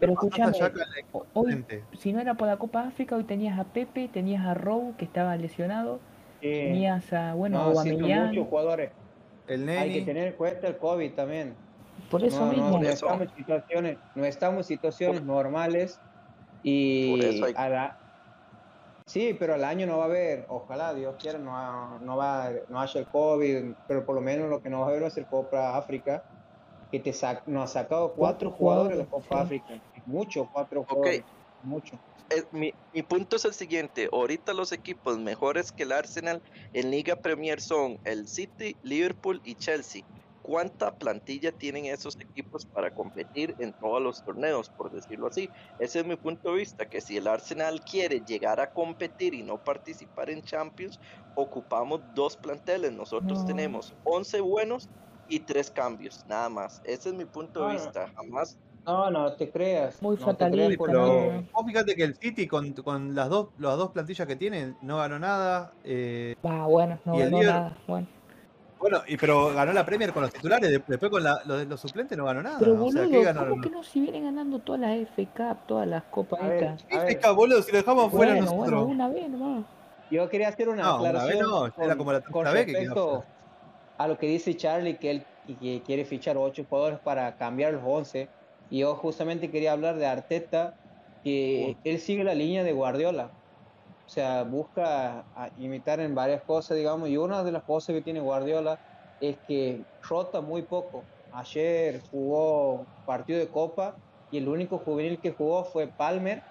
[0.00, 0.52] pero escúchame,
[1.32, 1.64] hoy,
[1.96, 5.04] si no era por la Copa África, hoy tenías a Pepe, tenías a Rowe, que
[5.04, 6.00] estaba lesionado,
[6.40, 6.50] Sí.
[6.50, 8.90] tenías a, bueno, a no, Aubameyang, muchos jugadores.
[9.46, 11.54] El Hay que tener en cuenta el COVID también.
[12.10, 12.70] por eso no, mismo.
[12.70, 16.00] No, no estamos en situaciones, no estamos en situaciones normales
[16.64, 17.96] y Por eso hay- a la-
[19.06, 22.50] sí, pero al año no va a haber, ojalá Dios quiera, no, ha- no va,
[22.68, 25.06] no haya el COVID, pero por lo menos lo que no va a haber va
[25.06, 26.24] a ser Copa África,
[26.94, 29.40] que te sac- nos ha sacado cuatro, jugadores de Copa.
[29.40, 31.24] África, muchos cuatro jugadores,
[31.60, 32.00] mucho.
[32.28, 36.40] Es- mi, mi punto es el siguiente, ahorita los equipos mejores que el Arsenal
[36.72, 40.02] en Liga Premier son el City, Liverpool y Chelsea.
[40.40, 45.50] ¿Cuánta plantilla tienen esos equipos para competir en todos los torneos, por decirlo así?
[45.78, 49.42] Ese es mi punto de vista, que si el Arsenal quiere llegar a competir y
[49.42, 51.00] no participar en Champions,
[51.32, 52.92] ocupamos dos planteles.
[52.92, 53.46] Nosotros No.
[53.46, 54.90] tenemos 11 buenos
[55.28, 56.80] y tres cambios, nada más.
[56.84, 58.06] Ese es mi punto de Ah, vista.
[58.16, 60.02] Jamás No, no te creas.
[60.02, 60.38] Muy no te creas
[60.76, 61.42] fatalista, Pero no.
[61.54, 64.98] vos fíjate que el City con, con las dos las dos plantillas que tienen no
[64.98, 65.72] ganó nada.
[65.84, 67.78] eh, Va, bueno, no ganó líder- nada.
[67.88, 68.06] Bueno.
[68.78, 71.80] bueno, y pero ganó la Premier con los titulares, de- después con la- los, los
[71.80, 72.58] suplentes no ganó nada.
[72.58, 73.48] Pero o sea, boludo, ¿qué ganaron?
[73.48, 76.82] ¿cómo que no si vienen ganando todas las F Cup, todas las copas estas?
[76.84, 77.62] a ¿Qué ver, FK, boludo?
[77.62, 78.58] Si lo dejamos fuera nosotros.
[78.70, 79.64] bueno, una vez nomás.
[80.10, 82.66] Yo quería hacer una No, una vez aclaración no, era con, como la tercera vez
[82.66, 83.24] que respecto quedó.
[83.96, 87.82] A lo que dice Charlie, que él que quiere fichar ocho jugadores para cambiar los
[87.84, 88.28] 11.
[88.70, 90.74] Y yo justamente quería hablar de Arteta,
[91.22, 93.30] que él sigue la línea de Guardiola.
[94.06, 95.24] O sea, busca
[95.58, 98.78] imitar en varias cosas, digamos, y una de las cosas que tiene Guardiola
[99.20, 101.02] es que rota muy poco.
[101.32, 103.96] Ayer jugó partido de Copa
[104.30, 106.42] y el único juvenil que jugó fue Palmer.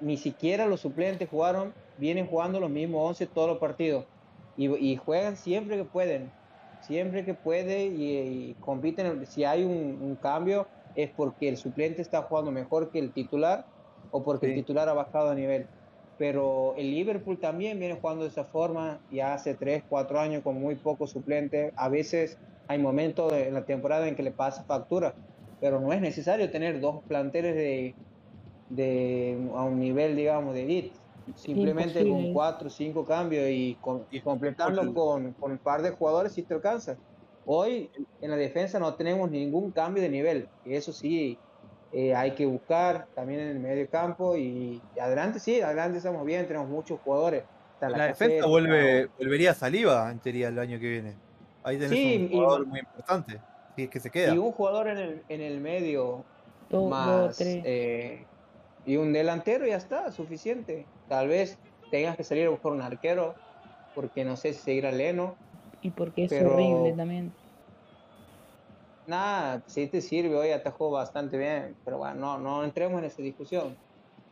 [0.00, 4.06] Ni siquiera los suplentes jugaron, vienen jugando los mismos 11 todos los partidos.
[4.56, 6.34] Y, y juegan siempre que pueden,
[6.84, 9.26] siempre que puede y, y compiten.
[9.26, 13.66] Si hay un, un cambio es porque el suplente está jugando mejor que el titular
[14.10, 15.70] o porque el titular ha bajado de nivel.
[16.16, 20.56] Pero el Liverpool también viene jugando de esa forma ya hace 3, 4 años con
[20.60, 21.72] muy pocos suplentes.
[21.76, 25.16] A veces hay momentos de- en la temporada en que le pasa factura,
[25.58, 27.96] pero no es necesario tener dos planteles de,
[28.68, 31.00] de a un nivel, digamos, de elite.
[31.36, 32.24] Simplemente Imposible.
[32.24, 35.90] con cuatro o cinco cambios y, con- y Y completarlo con, con un par de
[35.90, 36.96] jugadores si te alcanza.
[37.46, 41.38] Hoy en la defensa no tenemos ningún cambio de nivel, y eso sí
[41.92, 46.24] eh, hay que buscar también en el medio campo y, y adelante sí, adelante estamos
[46.24, 47.44] bien, tenemos muchos jugadores.
[47.74, 51.14] Está La defensa vuelve, volvería Saliva en teoría el año que viene.
[51.62, 53.40] Ahí tenés Sí, un y- jugador muy importante.
[53.76, 54.34] Si es que se queda.
[54.34, 56.24] y un jugador en el, en el medio
[56.70, 57.62] Dos, dos, más tres.
[57.64, 58.24] eh,
[58.86, 60.86] y un delantero ya está, suficiente.
[61.08, 61.58] Tal vez
[61.90, 63.34] tengas que salir a buscar un arquero,
[63.94, 65.36] porque no sé si seguir a Leno.
[65.82, 67.32] y porque es pero- horrible también.
[69.06, 73.20] Nada, sí te sirve, hoy atajó bastante bien, pero bueno, no, no entremos en esa
[73.20, 73.76] discusión.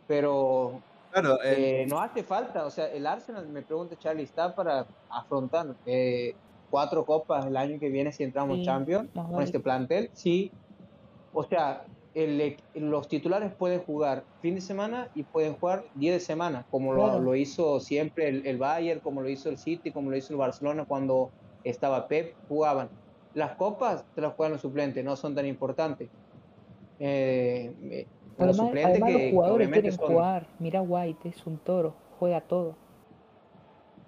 [0.07, 4.55] Pero Claro, el- eh, no hace falta, o sea, el Arsenal, me pregunta Charlie, ¿está
[4.55, 6.35] para afrontar eh,
[6.71, 9.45] cuatro copas el año que viene si entramos Sí, Champions con vale.
[9.45, 10.11] este plantel?
[10.15, 10.51] Sí.
[11.35, 16.21] O sea, el los titulares pueden jugar fin de semana y pueden jugar día de
[16.21, 17.21] semana, como lo, Claro.
[17.21, 20.39] lo hizo siempre el, el Bayern, como lo hizo el City, como lo hizo el
[20.39, 21.33] Barcelona cuando
[21.65, 22.91] estaba Pep, jugaban.
[23.35, 26.11] Las copas te las juegan los suplentes, no son tan importantes.
[26.99, 28.07] Eh, eh,
[28.39, 30.47] los suplentes además que, los jugadores obviamente quieren son- jugar.
[30.59, 32.77] Mira White, es un toro, juega todo.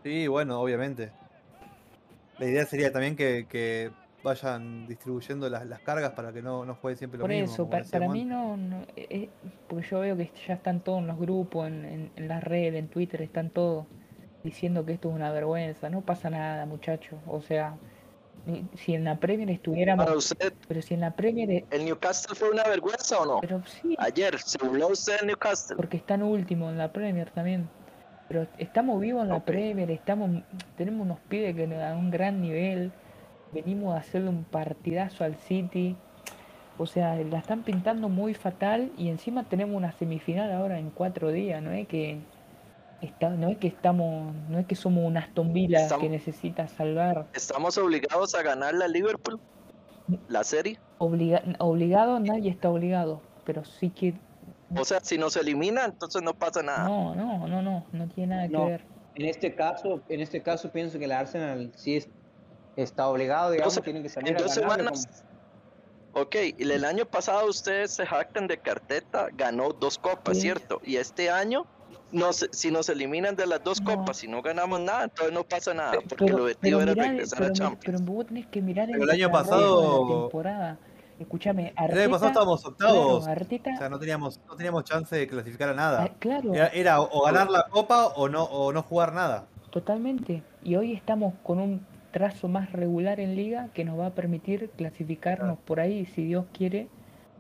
[0.02, 1.10] sí, bueno, obviamente.
[2.38, 3.90] La idea sería también que, que
[4.24, 7.44] vayan distribuyendo las, las cargas para que no, no juegue siempre lo Por mismo.
[7.52, 9.28] eso, como para, mí no, no, eh, eh,
[9.68, 12.74] porque yo veo que ya están todos en los grupos, en, en, en las redes,
[12.74, 13.87] en Twitter, están todos
[14.42, 15.90] diciendo que esto es una vergüenza.
[15.90, 17.18] No pasa nada, muchachos.
[17.26, 17.76] O sea,
[18.74, 22.34] si en la Premier estuviéramos, Para usted, pero si en la Premier, e- ¿el Newcastle
[22.34, 23.40] fue una vergüenza o no?
[23.40, 25.76] pero sí, Ayer, ¿se burló usted del Newcastle?
[25.76, 27.68] porque están últimos en la Premier también.
[28.28, 29.44] Pero estamos vivos en la.
[29.44, 30.42] Premier, estamos,
[30.78, 32.90] tenemos unos pibes que a un gran nivel.
[33.54, 35.96] Venimos a hacerle un partidazo al City.
[36.76, 41.30] O sea, la están pintando muy fatal y encima tenemos una semifinal ahora en cuatro
[41.30, 41.62] días.
[41.62, 42.18] No es que
[43.00, 46.66] está, no es que estamos, no es que somos un Aston Villa Estamos- que necesita
[46.66, 47.26] salvar.
[47.32, 49.38] ¿Estamos obligados a ganarle a Liverpool?
[50.28, 50.78] ¿La serie?
[50.98, 54.14] Obliga- obligado, nadie está obligado, pero sí que
[54.76, 56.88] O sea, si nos elimina, entonces no pasa nada.
[56.88, 58.66] no, no, no, no, no tiene nada que No.
[58.66, 58.84] ver.
[59.14, 62.08] En este caso, en este caso pienso que el Arsenal sí es-
[62.76, 65.24] está obligado, digamos, Entonces, tiene que salir a dos ganarle semanas.
[66.16, 70.42] Ok, y el año pasado ustedes se jactan de carteta, ganó dos copas, Sí.
[70.42, 70.80] ¿cierto?
[70.84, 71.66] Y este año,
[72.12, 73.96] no si nos eliminan de las dos No.
[73.96, 77.38] copas, si no ganamos nada, entonces no pasa nada, porque Pero, el objetivo era regresar
[77.40, 77.82] pero, a Champions.
[77.84, 80.78] pero vos tenés que mirar Pero el, el año desarrollo de la pasado- temporada.
[81.18, 83.28] Escúchame, El año pasado estábamos claro, octavos.
[83.28, 86.08] Arteta, O sea, no teníamos, no teníamos chance de clasificar a ah, nada.
[86.18, 89.46] claro, Era, era o o ganar la copa o no, o no jugar nada.
[89.70, 90.42] totalmente.
[90.62, 94.70] Y hoy estamos con un trazo más regular en liga que nos va a permitir
[94.77, 96.87] clasificarnos por ahí, si Dios quiere,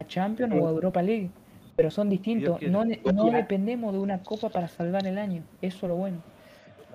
[0.00, 1.30] a Champions o a Europa League.
[1.76, 5.44] Pero son distintos, no, no dependemos de una copa para salvar el año.
[5.62, 6.18] Eso es lo bueno.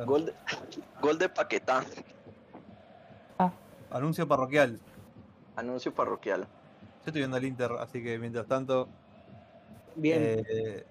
[0.06, 0.34] Gol de,
[1.02, 1.86] gol de Paquetá,
[3.38, 3.54] Ah,
[3.92, 4.78] Anuncio parroquial.
[5.56, 6.42] anuncio parroquial.
[6.42, 8.90] Yo estoy viendo el Inter, así que mientras tanto,
[9.96, 10.84] Bien, eh,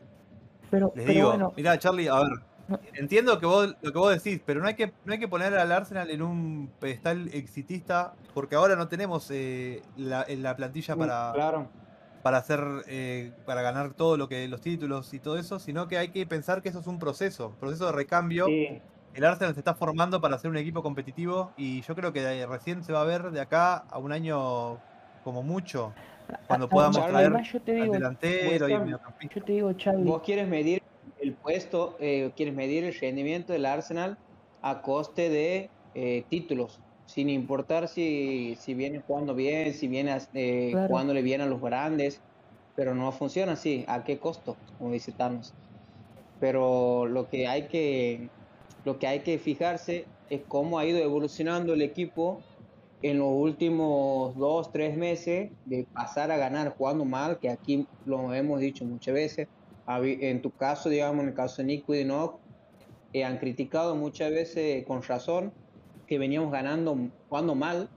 [0.71, 2.48] pero, les pero digo, bueno, mirá Charlie, a ver.
[2.95, 5.57] Entiendo que vos, lo que vos decís, pero no hay que, no hay que poner
[5.57, 10.97] al Arsenal en un pedestal exitista, porque ahora no tenemos eh, la, en la plantilla
[10.97, 11.69] para, claro.
[12.23, 15.99] para hacer, eh, para ganar todo lo que, los títulos y todo eso, sino que
[15.99, 18.47] hay que pensar que eso es un proceso, proceso de recambio.
[18.47, 18.81] Sí,
[19.15, 22.47] El Arsenal se está formando para ser un equipo competitivo y yo creo que de-
[22.47, 24.79] recién se va a ver de acá a un año
[25.25, 25.93] como mucho,
[26.47, 30.05] cuando a- podamos Charlie, traer yo te al digo, delantero y yo te digo, Charlie,
[30.05, 30.83] vos quieres medir
[31.29, 34.17] el puesto, eh, quieres medir el rendimiento del Arsenal
[34.63, 40.71] a coste de eh, títulos, sin importar si, si viene jugando bien, si viene eh,
[40.71, 40.87] Claro.
[40.87, 42.23] jugándole bien a los grandes,
[42.75, 43.85] pero no funciona así.
[43.89, 44.61] ¿A qué costo?
[44.79, 45.57] Como dice Thanos.
[46.39, 48.31] Pero lo que hay que
[48.85, 52.47] lo que hay que fijarse es cómo ha ido evolucionando el equipo
[53.03, 58.35] en los últimos dos, tres meses de pasar a ganar jugando mal, que aquí lo
[58.35, 59.49] hemos dicho muchas veces.
[59.89, 62.39] En tu caso, digamos, en el caso de Nico y de Nock,
[63.15, 65.51] eh, han criticado muchas veces con razón
[66.07, 66.97] que veníamos ganando,
[67.29, 67.89] jugando mal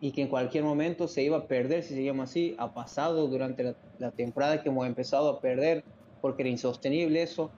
[0.00, 2.54] y que en cualquier momento se iba a perder si seguíamos así.
[2.58, 5.84] Ha pasado durante la, la temporada que hemos empezado a perder
[6.22, 7.50] porque era insostenible eso.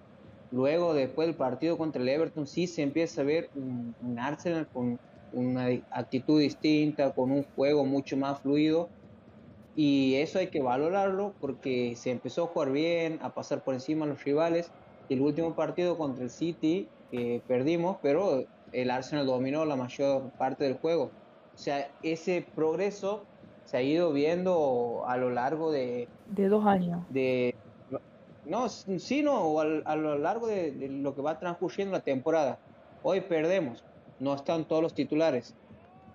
[0.51, 4.67] Luego, después del partido contra el Everton, sí se empieza a ver un, un Arsenal
[4.67, 4.99] con
[5.33, 8.89] una actitud distinta, con un juego mucho más fluido.
[9.77, 14.07] Y eso hay que valorarlo porque se empezó a jugar bien, a pasar por encima
[14.07, 14.75] a los rivales.
[15.09, 20.35] Y el último partido contra el City, que perdimos, pero el Arsenal dominó la mayor
[20.37, 21.19] parte del juego.
[21.55, 23.31] O sea, ese progreso
[23.65, 27.07] se ha ido viendo a lo largo de, de dos años.
[27.09, 27.63] de
[28.45, 32.63] no, sí, no, al- a, lo largo de, de lo que va transcurriendo la temporada.
[33.03, 33.87] Hoy perdemos,
[34.19, 35.59] no están todos los titulares.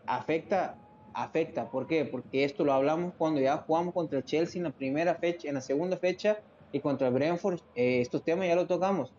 [0.05, 0.81] Afecta,
[1.13, 2.05] afecta, ¿por qué?
[2.05, 5.55] Porque esto lo hablamos cuando ya jugamos contra el Chelsea en la primera fecha, en
[5.55, 6.37] la segunda fecha
[6.71, 9.13] y contra el Brentford, eh, estos temas ya lo tocamos.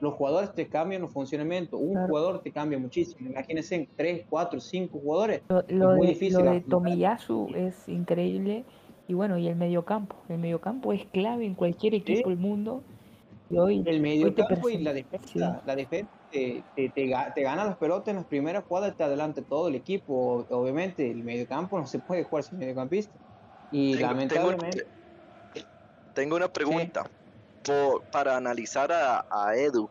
[0.00, 2.08] Los jugadores te cambian los funcionamientos, un Claro.
[2.08, 3.28] jugador te cambia muchísimo.
[3.30, 5.42] Imagínense, tres, cuatro, cinco jugadores.
[5.48, 6.60] Lo, lo muy de, difícil lo de.
[6.60, 8.64] Tomiyasu es increíble.
[9.06, 10.16] Y bueno, y el mediocampo.
[10.28, 12.82] El mediocampo es clave en cualquier equipo del mundo.
[13.50, 15.38] Y hoy, El hoy medio te campo y la defensa, sí.
[15.38, 19.42] la defensa te, te, te te gana las pelotas en las primeras jugadas, te adelanta
[19.42, 20.44] todo el equipo.
[20.50, 23.16] Obviamente, el medio campo no se puede jugar sin mediocampista.
[23.70, 24.90] Y Tengo- lamentablemente,
[26.12, 27.10] tengo una pregunta
[27.62, 29.88] por- para analizar a, a Edu.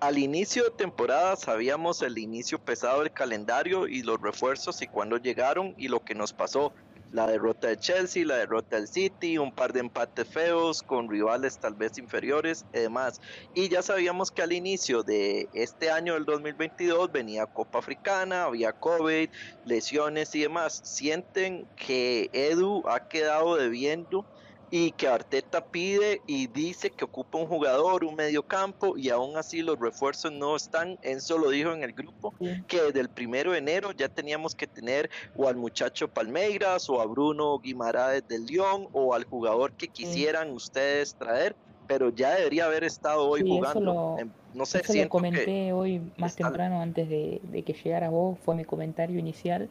[0.00, 5.16] Al inicio de temporada sabíamos el inicio pesado del calendario y los refuerzos y cuándo
[5.16, 6.74] llegaron y lo que nos pasó.
[7.12, 11.58] La derrota de Chelsea, la derrota del City, un par de empates feos con rivales
[11.58, 13.20] tal vez inferiores y demás.
[13.54, 18.72] Y ya sabíamos que al inicio de este año del 2022 venía Copa Africana, había
[18.72, 19.28] COVID,
[19.64, 20.80] lesiones y demás.
[20.84, 24.24] ¿Sienten que Edu ha quedado debiendo
[24.70, 29.36] y que Arteta pide y dice que ocupa un jugador, un medio campo y aún
[29.36, 30.98] así los refuerzos no están.
[31.02, 32.34] Enzo lo dijo en el grupo
[32.68, 37.00] que desde el primero de enero ya teníamos que tener o al muchacho Palmeiras o
[37.00, 41.56] a Bruno Guimaraes del León o al jugador que quisieran ustedes traer,
[41.88, 44.18] pero ya debería haber estado hoy jugando.
[44.54, 48.54] no sé, eso lo comenté hoy más temprano antes de, de que llegara vos, fue
[48.54, 49.68] mi comentario inicial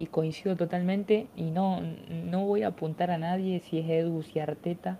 [0.00, 4.40] y coincido totalmente y no, no voy a apuntar a nadie si es Edu, si
[4.40, 4.98] Arteta,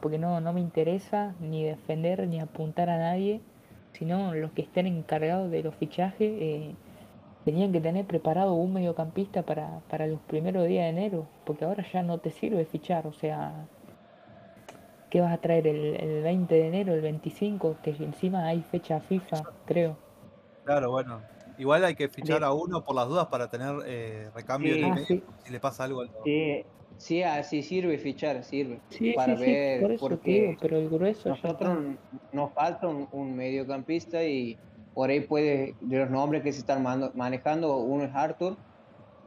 [0.00, 3.42] porque no, no me interesa ni defender ni apuntar a nadie,
[3.92, 6.74] sino los que estén encargados de los fichajes eh,
[7.44, 11.84] tenían que tener preparado un mediocampista para, para los primeros días de enero, porque ahora
[11.92, 13.52] ya no te sirve fichar, o sea,
[15.10, 17.76] ¿qué vas a traer el, el 20 de enero, el 25?
[17.82, 19.94] Que encima hay fecha FIFA, creo.
[20.64, 21.20] Claro, bueno,
[21.58, 25.52] Igual hay que fichar a uno por las dudas para tener eh, recambio ah, si
[25.52, 26.04] le pasa algo.
[26.24, 26.64] Sí,
[26.96, 28.80] sí, así sirve fichar, sirve.
[29.14, 31.78] para ver, porque pero el grueso nosotros
[32.32, 34.58] nos falta un, mediocampista y
[34.94, 36.82] por ahí puede, de los nombres que se están
[37.14, 38.56] manejando, uno es Arthur,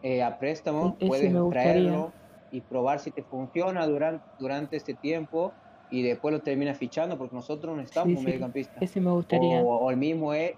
[0.03, 2.11] eh, a préstamo, e-, puedes traerlo
[2.51, 5.51] y probar si te funciona durante, durante este tiempo
[5.89, 8.75] y después lo terminas fichando porque nosotros no estamos un mediocampista.
[8.79, 9.61] Ese me gustaría.
[9.61, 10.53] O, el mismo es,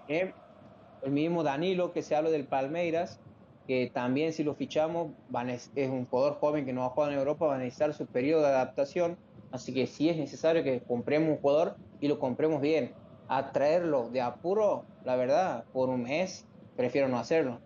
[1.02, 3.20] el mismo Danilo que se habla del Palmeiras,
[3.66, 7.18] que también si lo fichamos van es, un jugador joven que no ha jugado en
[7.18, 9.18] Europa, va a necesitar su periodo de adaptación,
[9.52, 12.92] así que sí es necesario que compremos un jugador y lo compremos bien.
[13.28, 16.46] A traerlo de apuro, la verdad, por un mes,
[16.76, 17.60] prefiero no hacerlo.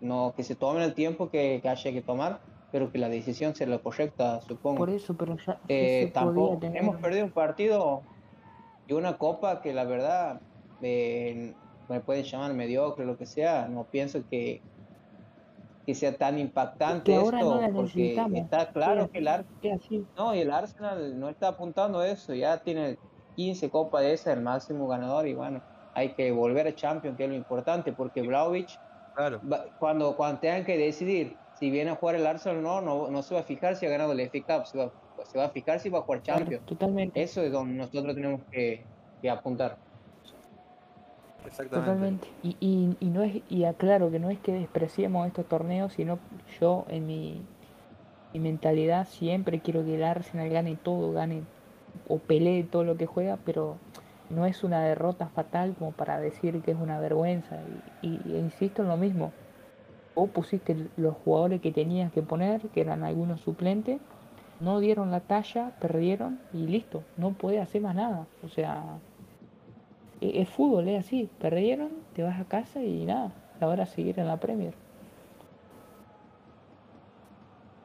[0.00, 2.40] No que se tomen el tiempo que, haya que tomar,
[2.72, 4.78] pero que la decisión sea la correcta, supongo.
[4.78, 8.02] Por eso, pero ya, eh, tampoco hemos perdido un partido
[8.88, 10.40] y una copa que la verdad
[10.82, 11.54] eh,
[11.88, 14.60] me pueden llamar mediocre, lo que sea, no pienso que,
[15.86, 21.48] que sea tan impactante esto, porque está claro que el, no, el Arsenal no está
[21.48, 22.98] apuntando a eso, ya tiene
[23.36, 25.62] 15 copas de esa, el máximo ganador, y bueno,
[25.94, 28.78] hay que volver a Champions, que es lo importante, porque Vlaovic,
[29.78, 33.22] cuando, cuando tengan que decidir si viene a jugar el Arsenal o no, no, no
[33.22, 34.90] se va a fijar si ha ganado el FA Cup, se va,
[35.24, 36.66] se va a fijar si va a jugar Champions.
[36.66, 37.22] totalmente.
[37.22, 38.84] Eso es donde nosotros tenemos que,
[39.22, 39.78] que apuntar.
[41.50, 42.28] Totalmente.
[42.42, 46.18] Y, y, y, no es, y aclaro que no es que despreciemos estos torneos, sino
[46.60, 47.42] yo en mi,
[48.32, 51.42] mentalidad siempre quiero que el Arsenal gane todo, gane
[52.08, 53.76] o pelee todo lo que juega, pero
[54.30, 57.58] no es una derrota fatal como para decir que es una vergüenza.
[58.02, 59.32] Y, insisto en lo mismo.
[60.14, 64.00] o pusiste los jugadores que tenías que poner, que eran algunos suplentes,
[64.60, 68.26] no dieron la talla, perdieron y listo, no puede hacer más nada.
[68.44, 68.98] O sea,
[70.34, 71.28] es fútbol, es así.
[71.38, 73.32] Perdieron, te vas a casa y nada.
[73.60, 74.74] Ahora seguir en la Premier.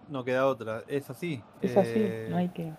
[0.09, 1.41] No queda otra, es así.
[1.61, 2.73] Es así, no hay que.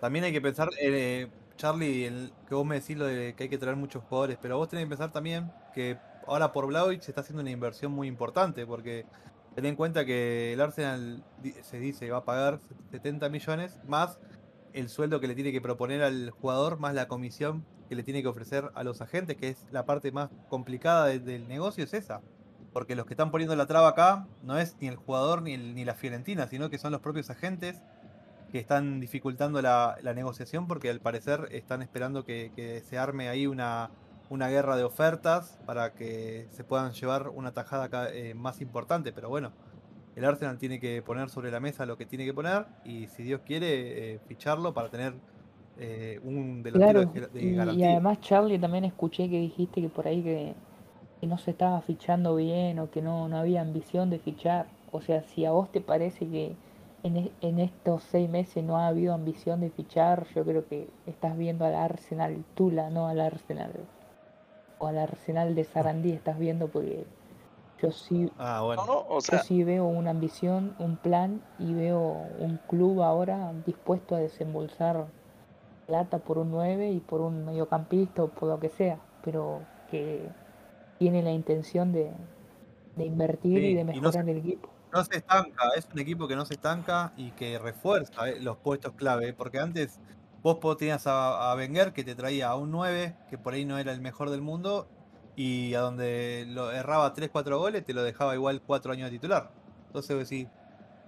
[0.00, 3.48] También hay que pensar, eh, Charlie, el, que vos me decís lo de que hay
[3.48, 7.12] que traer muchos jugadores, pero vos tenés que pensar también que ahora por Blaovic se
[7.12, 9.06] está haciendo una inversión muy importante, porque
[9.54, 11.22] ten en cuenta que el Arsenal
[11.62, 12.58] se dice va a pagar
[12.90, 14.18] 70 millones más
[14.72, 18.22] el sueldo que le tiene que proponer al jugador más la comisión que le tiene
[18.22, 22.22] que ofrecer a los agentes, que es la parte más complicada del negocio, es esa.
[22.72, 25.84] Porque los que están poniendo la traba acá no es ni el jugador ni, ni
[25.84, 27.82] la Fiorentina, sino que son los propios agentes
[28.50, 33.90] que están dificultando la, negociación porque al parecer están esperando que, se arme ahí una,
[34.30, 39.12] una, guerra de ofertas para que se puedan llevar una tajada eh, más importante.
[39.12, 39.52] Pero bueno,
[40.16, 43.22] el Arsenal tiene que poner sobre la mesa lo que tiene que poner y si
[43.22, 45.12] Dios quiere eh, ficharlo para tener
[45.78, 47.86] eh, un delantero de, garantía.
[47.88, 50.54] Y además Charlie también escuché que dijiste que por ahí que,
[51.26, 54.66] no se estaba fichando bien o que no, no había ambición de fichar.
[54.90, 56.56] O sea, si a vos te parece que
[57.04, 60.88] en, e, en estos seis meses no ha habido ambición de fichar, yo creo que
[61.06, 63.72] estás viendo al Arsenal Tula, no al Arsenal.
[64.78, 67.06] O al Arsenal de Sarandí estás viendo porque
[67.82, 68.62] yo sí, ah,
[69.44, 75.06] sí veo una ambición, un plan y veo un club ahora dispuesto a desembolsar
[75.86, 80.28] plata por un 9 y por un mediocampista o por lo que sea, pero que
[80.98, 82.12] tiene la intención de,
[82.96, 84.70] invertir y de mejorar el equipo.
[84.92, 88.58] No se estanca, es un equipo que no se estanca y que refuerza eh, los
[88.58, 89.98] puestos clave, porque antes
[90.42, 93.78] vos tenías a, a Wenger que te traía a un 9, que por ahí no
[93.78, 94.86] era el mejor del mundo,
[95.34, 99.50] y a donde lo erraba 3-4 goles te lo dejaba igual 4 años de titular.
[99.86, 100.48] Entonces decís,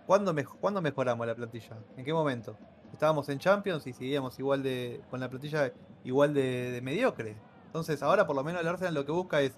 [0.07, 1.77] ¿cuándo, ¿cuándo mejoramos la plantilla?
[1.97, 2.57] ¿En qué momento?
[2.95, 5.73] Estábamos en Champions y seguíamos igual de con la plantilla
[6.05, 7.37] igual de, mediocre.
[7.67, 9.53] Entonces ahora por lo menos el Arsenal lo que busca es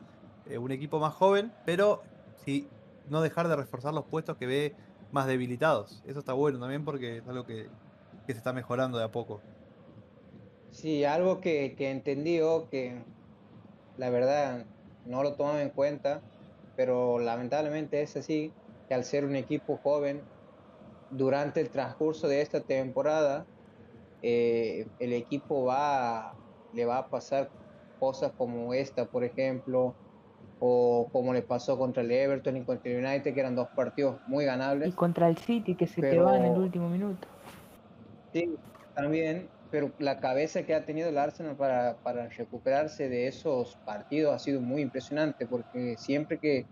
[0.46, 2.02] eh, un equipo más joven, pero
[2.44, 2.66] sí
[3.10, 4.74] no dejar de reforzar los puestos que ve
[5.12, 6.02] más debilitados.
[6.06, 7.68] Eso está bueno también porque es algo que,
[8.26, 9.42] que se está mejorando de a poco.
[10.70, 13.02] Sí, algo que, que entendió que
[13.98, 14.64] la verdad
[15.04, 16.22] no lo tomaba en cuenta,
[16.74, 18.50] pero lamentablemente es así,
[18.88, 20.22] que al ser un equipo joven,
[21.08, 23.46] durante el transcurso de esta temporada,
[24.22, 26.34] eh, el equipo va,
[26.72, 27.50] le va a pasar
[27.98, 29.96] cosas como esta, por ejemplo,
[30.58, 34.20] o como le pasó contra el Everton y contra el United, que eran dos partidos
[34.26, 34.88] muy ganables.
[34.88, 37.28] Y contra el City, que se te va en el último minuto.
[38.32, 38.56] Sí,
[38.94, 44.34] también, pero la cabeza que ha tenido el Arsenal para, para recuperarse de esos partidos
[44.34, 46.66] ha sido muy impresionante, porque siempre que,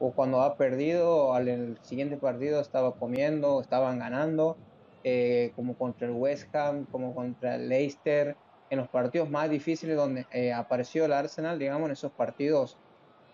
[0.00, 4.56] o cuando ha perdido, al el siguiente partido estaba comiendo, estaban ganando,
[5.04, 8.36] eh, como contra el West Ham, como contra el Leicester,
[8.70, 12.78] en los partidos más difíciles donde eh, apareció el Arsenal, digamos, en esos partidos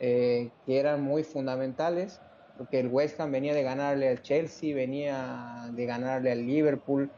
[0.01, 2.21] eh, que eran muy fundamentales,
[2.57, 7.13] porque el West Ham venía de ganarle al Chelsea, venía de ganarle al Liverpool,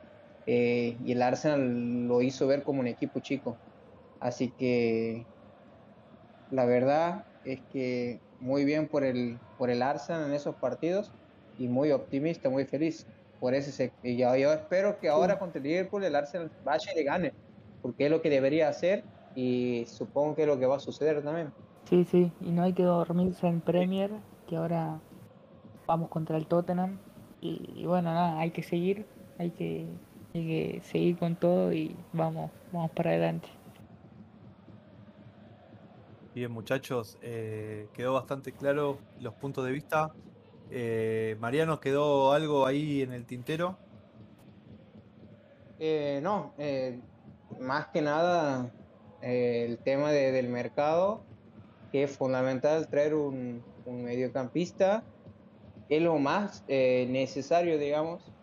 [0.45, 3.57] eh, y el Arsenal lo hizo ver como un equipo chico.
[4.21, 5.25] Así que
[6.51, 11.13] la verdad es que muy bien por el, por el Arsenal en esos partidos
[11.59, 13.07] y muy optimista, muy feliz.
[13.41, 16.97] Por ese y yo, yo espero que ahora contra el Liverpool el Arsenal vaya y
[16.97, 17.35] le gane,
[17.83, 21.23] porque es lo que debería hacer y supongo que es lo que va a suceder
[21.23, 21.53] también.
[21.85, 24.11] Sí, sí, y no hay que dormirse en Premier,
[24.47, 25.01] que ahora
[25.87, 26.99] vamos contra el Tottenham.
[27.41, 29.07] Y, y bueno, nada, hay que seguir,
[29.39, 29.87] hay que,
[30.35, 33.58] hay que seguir con todo y vamos, vamos para adelante.
[36.39, 40.07] Bien, muchachos, eh, quedó bastante claro los puntos de vista.
[40.69, 43.83] Eh, Mariano, ¿quedó algo ahí en el tintero?
[45.79, 46.55] Eh, no,
[47.59, 48.73] más que nada
[49.21, 51.27] el tema de- del mercado,
[51.93, 55.09] que es fundamental traer un, un mediocampista,
[55.89, 58.35] es lo más necesario, digamos,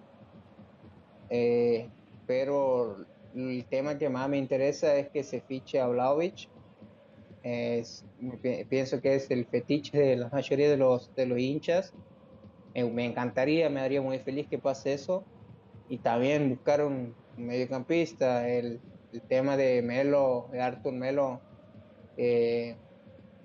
[2.26, 2.98] pero
[3.34, 6.50] el tema que más me interesa es que se fiche a Vlahovic.
[8.70, 11.94] Pienso que es el fetiche de la mayoría de los, de los hinchas.
[12.74, 15.24] Eh, me encantaría, me haría muy feliz que pase eso.
[15.88, 18.80] Y también buscar un, mediocampista, el,
[19.14, 21.42] el tema de Melo, de Artur Melo,
[22.18, 22.76] eh,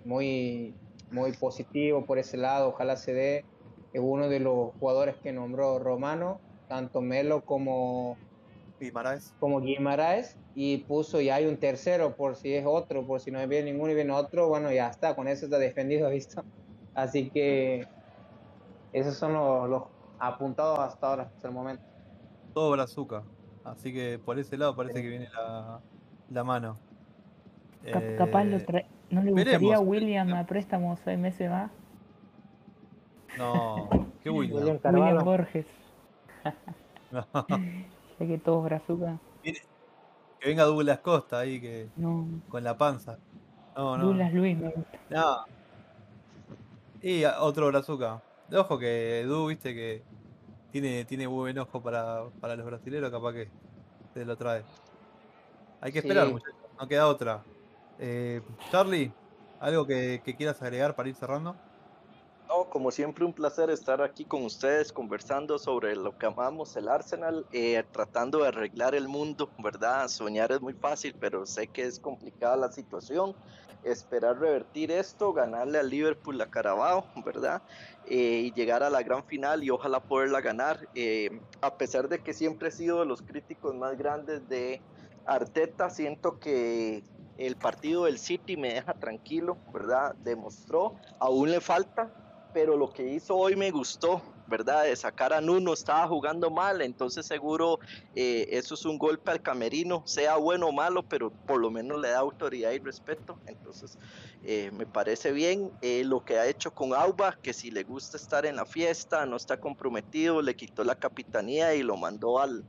[0.05, 0.75] muy,
[1.11, 3.45] muy positivo por ese lado, ojalá se dé.
[3.93, 8.17] Es uno de los jugadores que nombró Romano, tanto Melo como,
[8.81, 9.35] Guimaraes.
[9.39, 13.47] como Guimaraes, y puso, y hay un tercero por si es otro, por si no
[13.47, 16.45] viene ninguno y viene otro, bueno, ya está, con eso está defendido, ¿visto?
[16.95, 17.87] Así que
[18.93, 19.83] esos son los, los
[20.19, 21.83] apuntados hasta ahora, hasta el momento.
[22.53, 23.23] Todo brazuca.
[23.63, 25.81] Así que por ese lado parece que viene la,
[26.31, 26.79] la mano.
[27.93, 29.77] Cap- capaz lo Eh, trae- ¿No le gustaría veremos.
[29.77, 31.71] a William a préstamo seis meses más?
[33.37, 33.89] No,
[34.23, 34.81] qué William William.
[34.85, 35.67] William Borges,
[37.11, 37.27] No,
[38.27, 39.19] que todos brazuca.
[39.43, 39.55] que
[40.45, 43.19] venga Douglas Costa ahí que No, con la panza.
[43.77, 44.05] No, no.
[44.07, 44.99] Douglas Luis me gusta.
[45.11, 45.45] No.
[47.03, 48.23] Y otro brazuca.
[48.53, 50.03] Ojo que Du, viste que
[50.73, 53.49] tiene, tiene buen ojo para, para los brasileños, capaz que
[54.15, 54.63] se lo trae.
[55.81, 56.33] Hay que esperar, Sí.
[56.33, 56.61] muchachos.
[56.81, 57.43] No queda otra.
[57.99, 58.41] Eh,
[58.71, 59.13] Charlie,
[59.61, 61.55] ¿algo que, que quieras agregar para ir cerrando?
[62.51, 66.89] No, como siempre, un placer estar aquí con ustedes conversando sobre lo que amamos, el
[66.89, 70.09] Arsenal, eh, tratando de arreglar el mundo, ¿verdad?
[70.09, 73.37] Soñar es muy fácil, pero sé que es complicada la situación.
[73.85, 77.63] Esperar revertir esto, ganarle al Liverpool la Carabao, ¿verdad?
[78.07, 80.89] Eh, y llegar a la gran final y ojalá poderla ganar.
[80.97, 84.83] Eh, a pesar de que siempre he sido de los críticos más grandes de
[85.25, 87.05] Arteta, siento que
[87.39, 90.17] el partido del City me deja tranquilo, ¿verdad?
[90.17, 92.13] Demostró, aún le falta,
[92.53, 94.85] pero lo que hizo hoy me gustó, ¿verdad?
[94.85, 97.79] De sacar a Nuno, estaba jugando mal, entonces seguro
[98.15, 102.01] eh, eso es un golpe al camerino, sea bueno o malo, pero por lo menos
[102.01, 103.99] le da autoridad y respeto, entonces
[104.43, 108.17] eh, me parece bien eh, lo que ha hecho con Auba, que si le gusta
[108.17, 112.65] estar en la fiesta, no está comprometido, le quitó la capitanía y lo mandó al,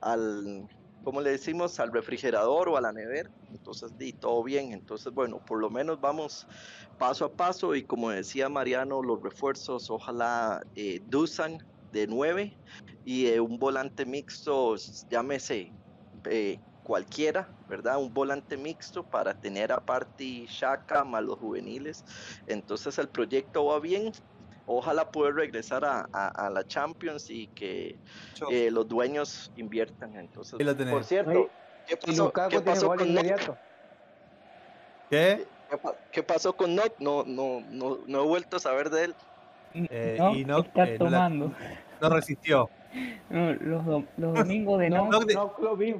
[0.00, 0.68] al
[1.04, 1.78] ¿cómo le decimos?
[1.80, 3.30] Al refrigerador o a la nevera.
[3.50, 4.72] Entonces, di todo bien.
[4.72, 6.46] Entonces, bueno, por lo menos vamos
[6.98, 11.58] paso a paso y como decía Mariano, los refuerzos, ojalá eh, Dusan
[11.90, 12.58] de 9
[13.04, 14.76] y eh, un volante mixto,
[15.10, 15.72] llámese
[16.30, 17.98] eh, cualquiera, ¿verdad?
[17.98, 22.04] Un volante mixto para tener a Party Shaka más los juveniles.
[22.46, 24.12] Entonces el proyecto va bien.
[24.66, 27.96] Ojalá poder regresar a, a, a la Champions y que
[28.50, 30.14] eh, los dueños inviertan.
[30.16, 30.58] Entonces,
[30.90, 31.50] por cierto,
[31.86, 33.06] ¿qué pasó, Lukaku ¿qué pasó con Nock?
[33.08, 33.56] inmediato.
[35.10, 35.46] ¿Qué?
[35.70, 36.94] ¿Qué, pa- qué pasó con Nock?
[36.98, 39.14] No, no, no, no he vuelto a saber de él.
[39.74, 41.52] Eh, no, y no, está eh, no la- tomando.
[42.00, 42.68] no resistió.
[43.30, 45.96] No, los, do- los domingos de No, no, no, de- no lo vi.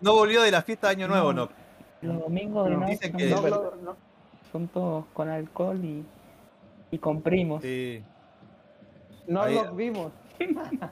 [0.00, 1.46] No volvió de la fiesta de Año Nuevo, No.
[1.46, 2.12] no.
[2.12, 3.30] los domingos de no, no dicen que-
[4.52, 6.04] son todos con alcohol y,
[6.90, 7.62] y con primos.
[7.62, 8.02] Sí.
[9.26, 10.12] No Ahí- los vimos.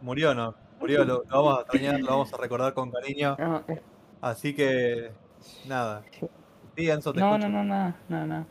[0.00, 0.54] Murió, ¿no?
[0.80, 3.36] Murió, lo, lo vamos a extrañar, lo vamos a recordar con cariño.
[3.68, 3.80] Es-
[4.20, 5.10] Así que,
[5.68, 6.02] nada.
[6.76, 7.48] Sí, Enzo, te no, escucho.
[7.48, 8.46] no, no, nada, nada, nada.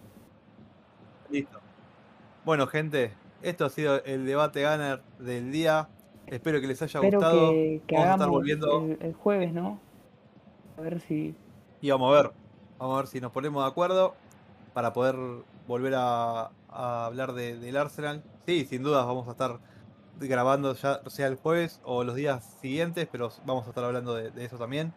[1.30, 1.60] Listo.
[2.44, 5.88] Bueno, gente, esto ha sido el debate ganar del día.
[6.28, 7.50] Espero que les haya Espero gustado.
[7.52, 9.80] que, que Vamos a estar hagamos volviendo el, el jueves, ¿no?
[10.78, 11.36] A ver si...
[11.82, 12.32] y vamos a ver.
[12.80, 14.16] Vamos a ver si nos ponemos de acuerdo
[14.74, 15.16] para poder
[15.68, 18.24] volver a, hablar de- del Arsenal.
[18.46, 19.60] Sí, sin dudas vamos a estar
[20.20, 24.32] grabando ya sea el jueves o los días siguientes, pero vamos a estar hablando de,
[24.44, 24.94] eso también.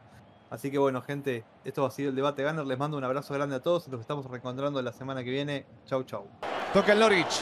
[0.50, 2.66] Así que bueno, gente, esto ha sido el debate Gunner.
[2.66, 5.66] Les mando un abrazo grande a todos nos estamos reencontrando la semana que viene.
[5.86, 6.26] Chau, chau.
[6.72, 7.40] Toca el Norwich.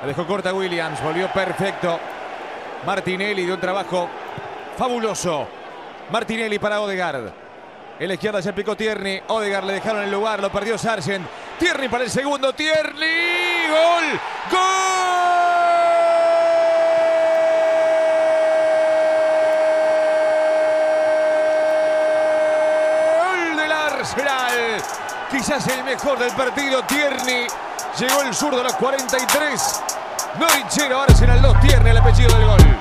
[0.00, 1.02] La dejó corta Williams.
[1.02, 1.98] Volvió perfecto.
[2.84, 4.08] Martinelli de un trabajo
[4.76, 5.46] fabuloso.
[6.10, 7.32] Martinelli para Odegaard.
[7.98, 9.22] En la izquierda se picó Tierney.
[9.28, 10.40] Odegaard le dejaron el lugar.
[10.40, 11.24] Lo perdió Sargent.
[11.58, 12.52] Tierney para el segundo.
[12.54, 13.68] Tierney.
[13.68, 14.20] Gol.
[23.30, 24.82] Gol del Arsenal.
[25.30, 26.82] Quizás el mejor del partido.
[26.84, 27.46] Tierney.
[27.98, 29.82] Llegó el zurdo a los 43.
[30.38, 32.73] Norwichero Arsenal 2 Tierney el apellido del gol.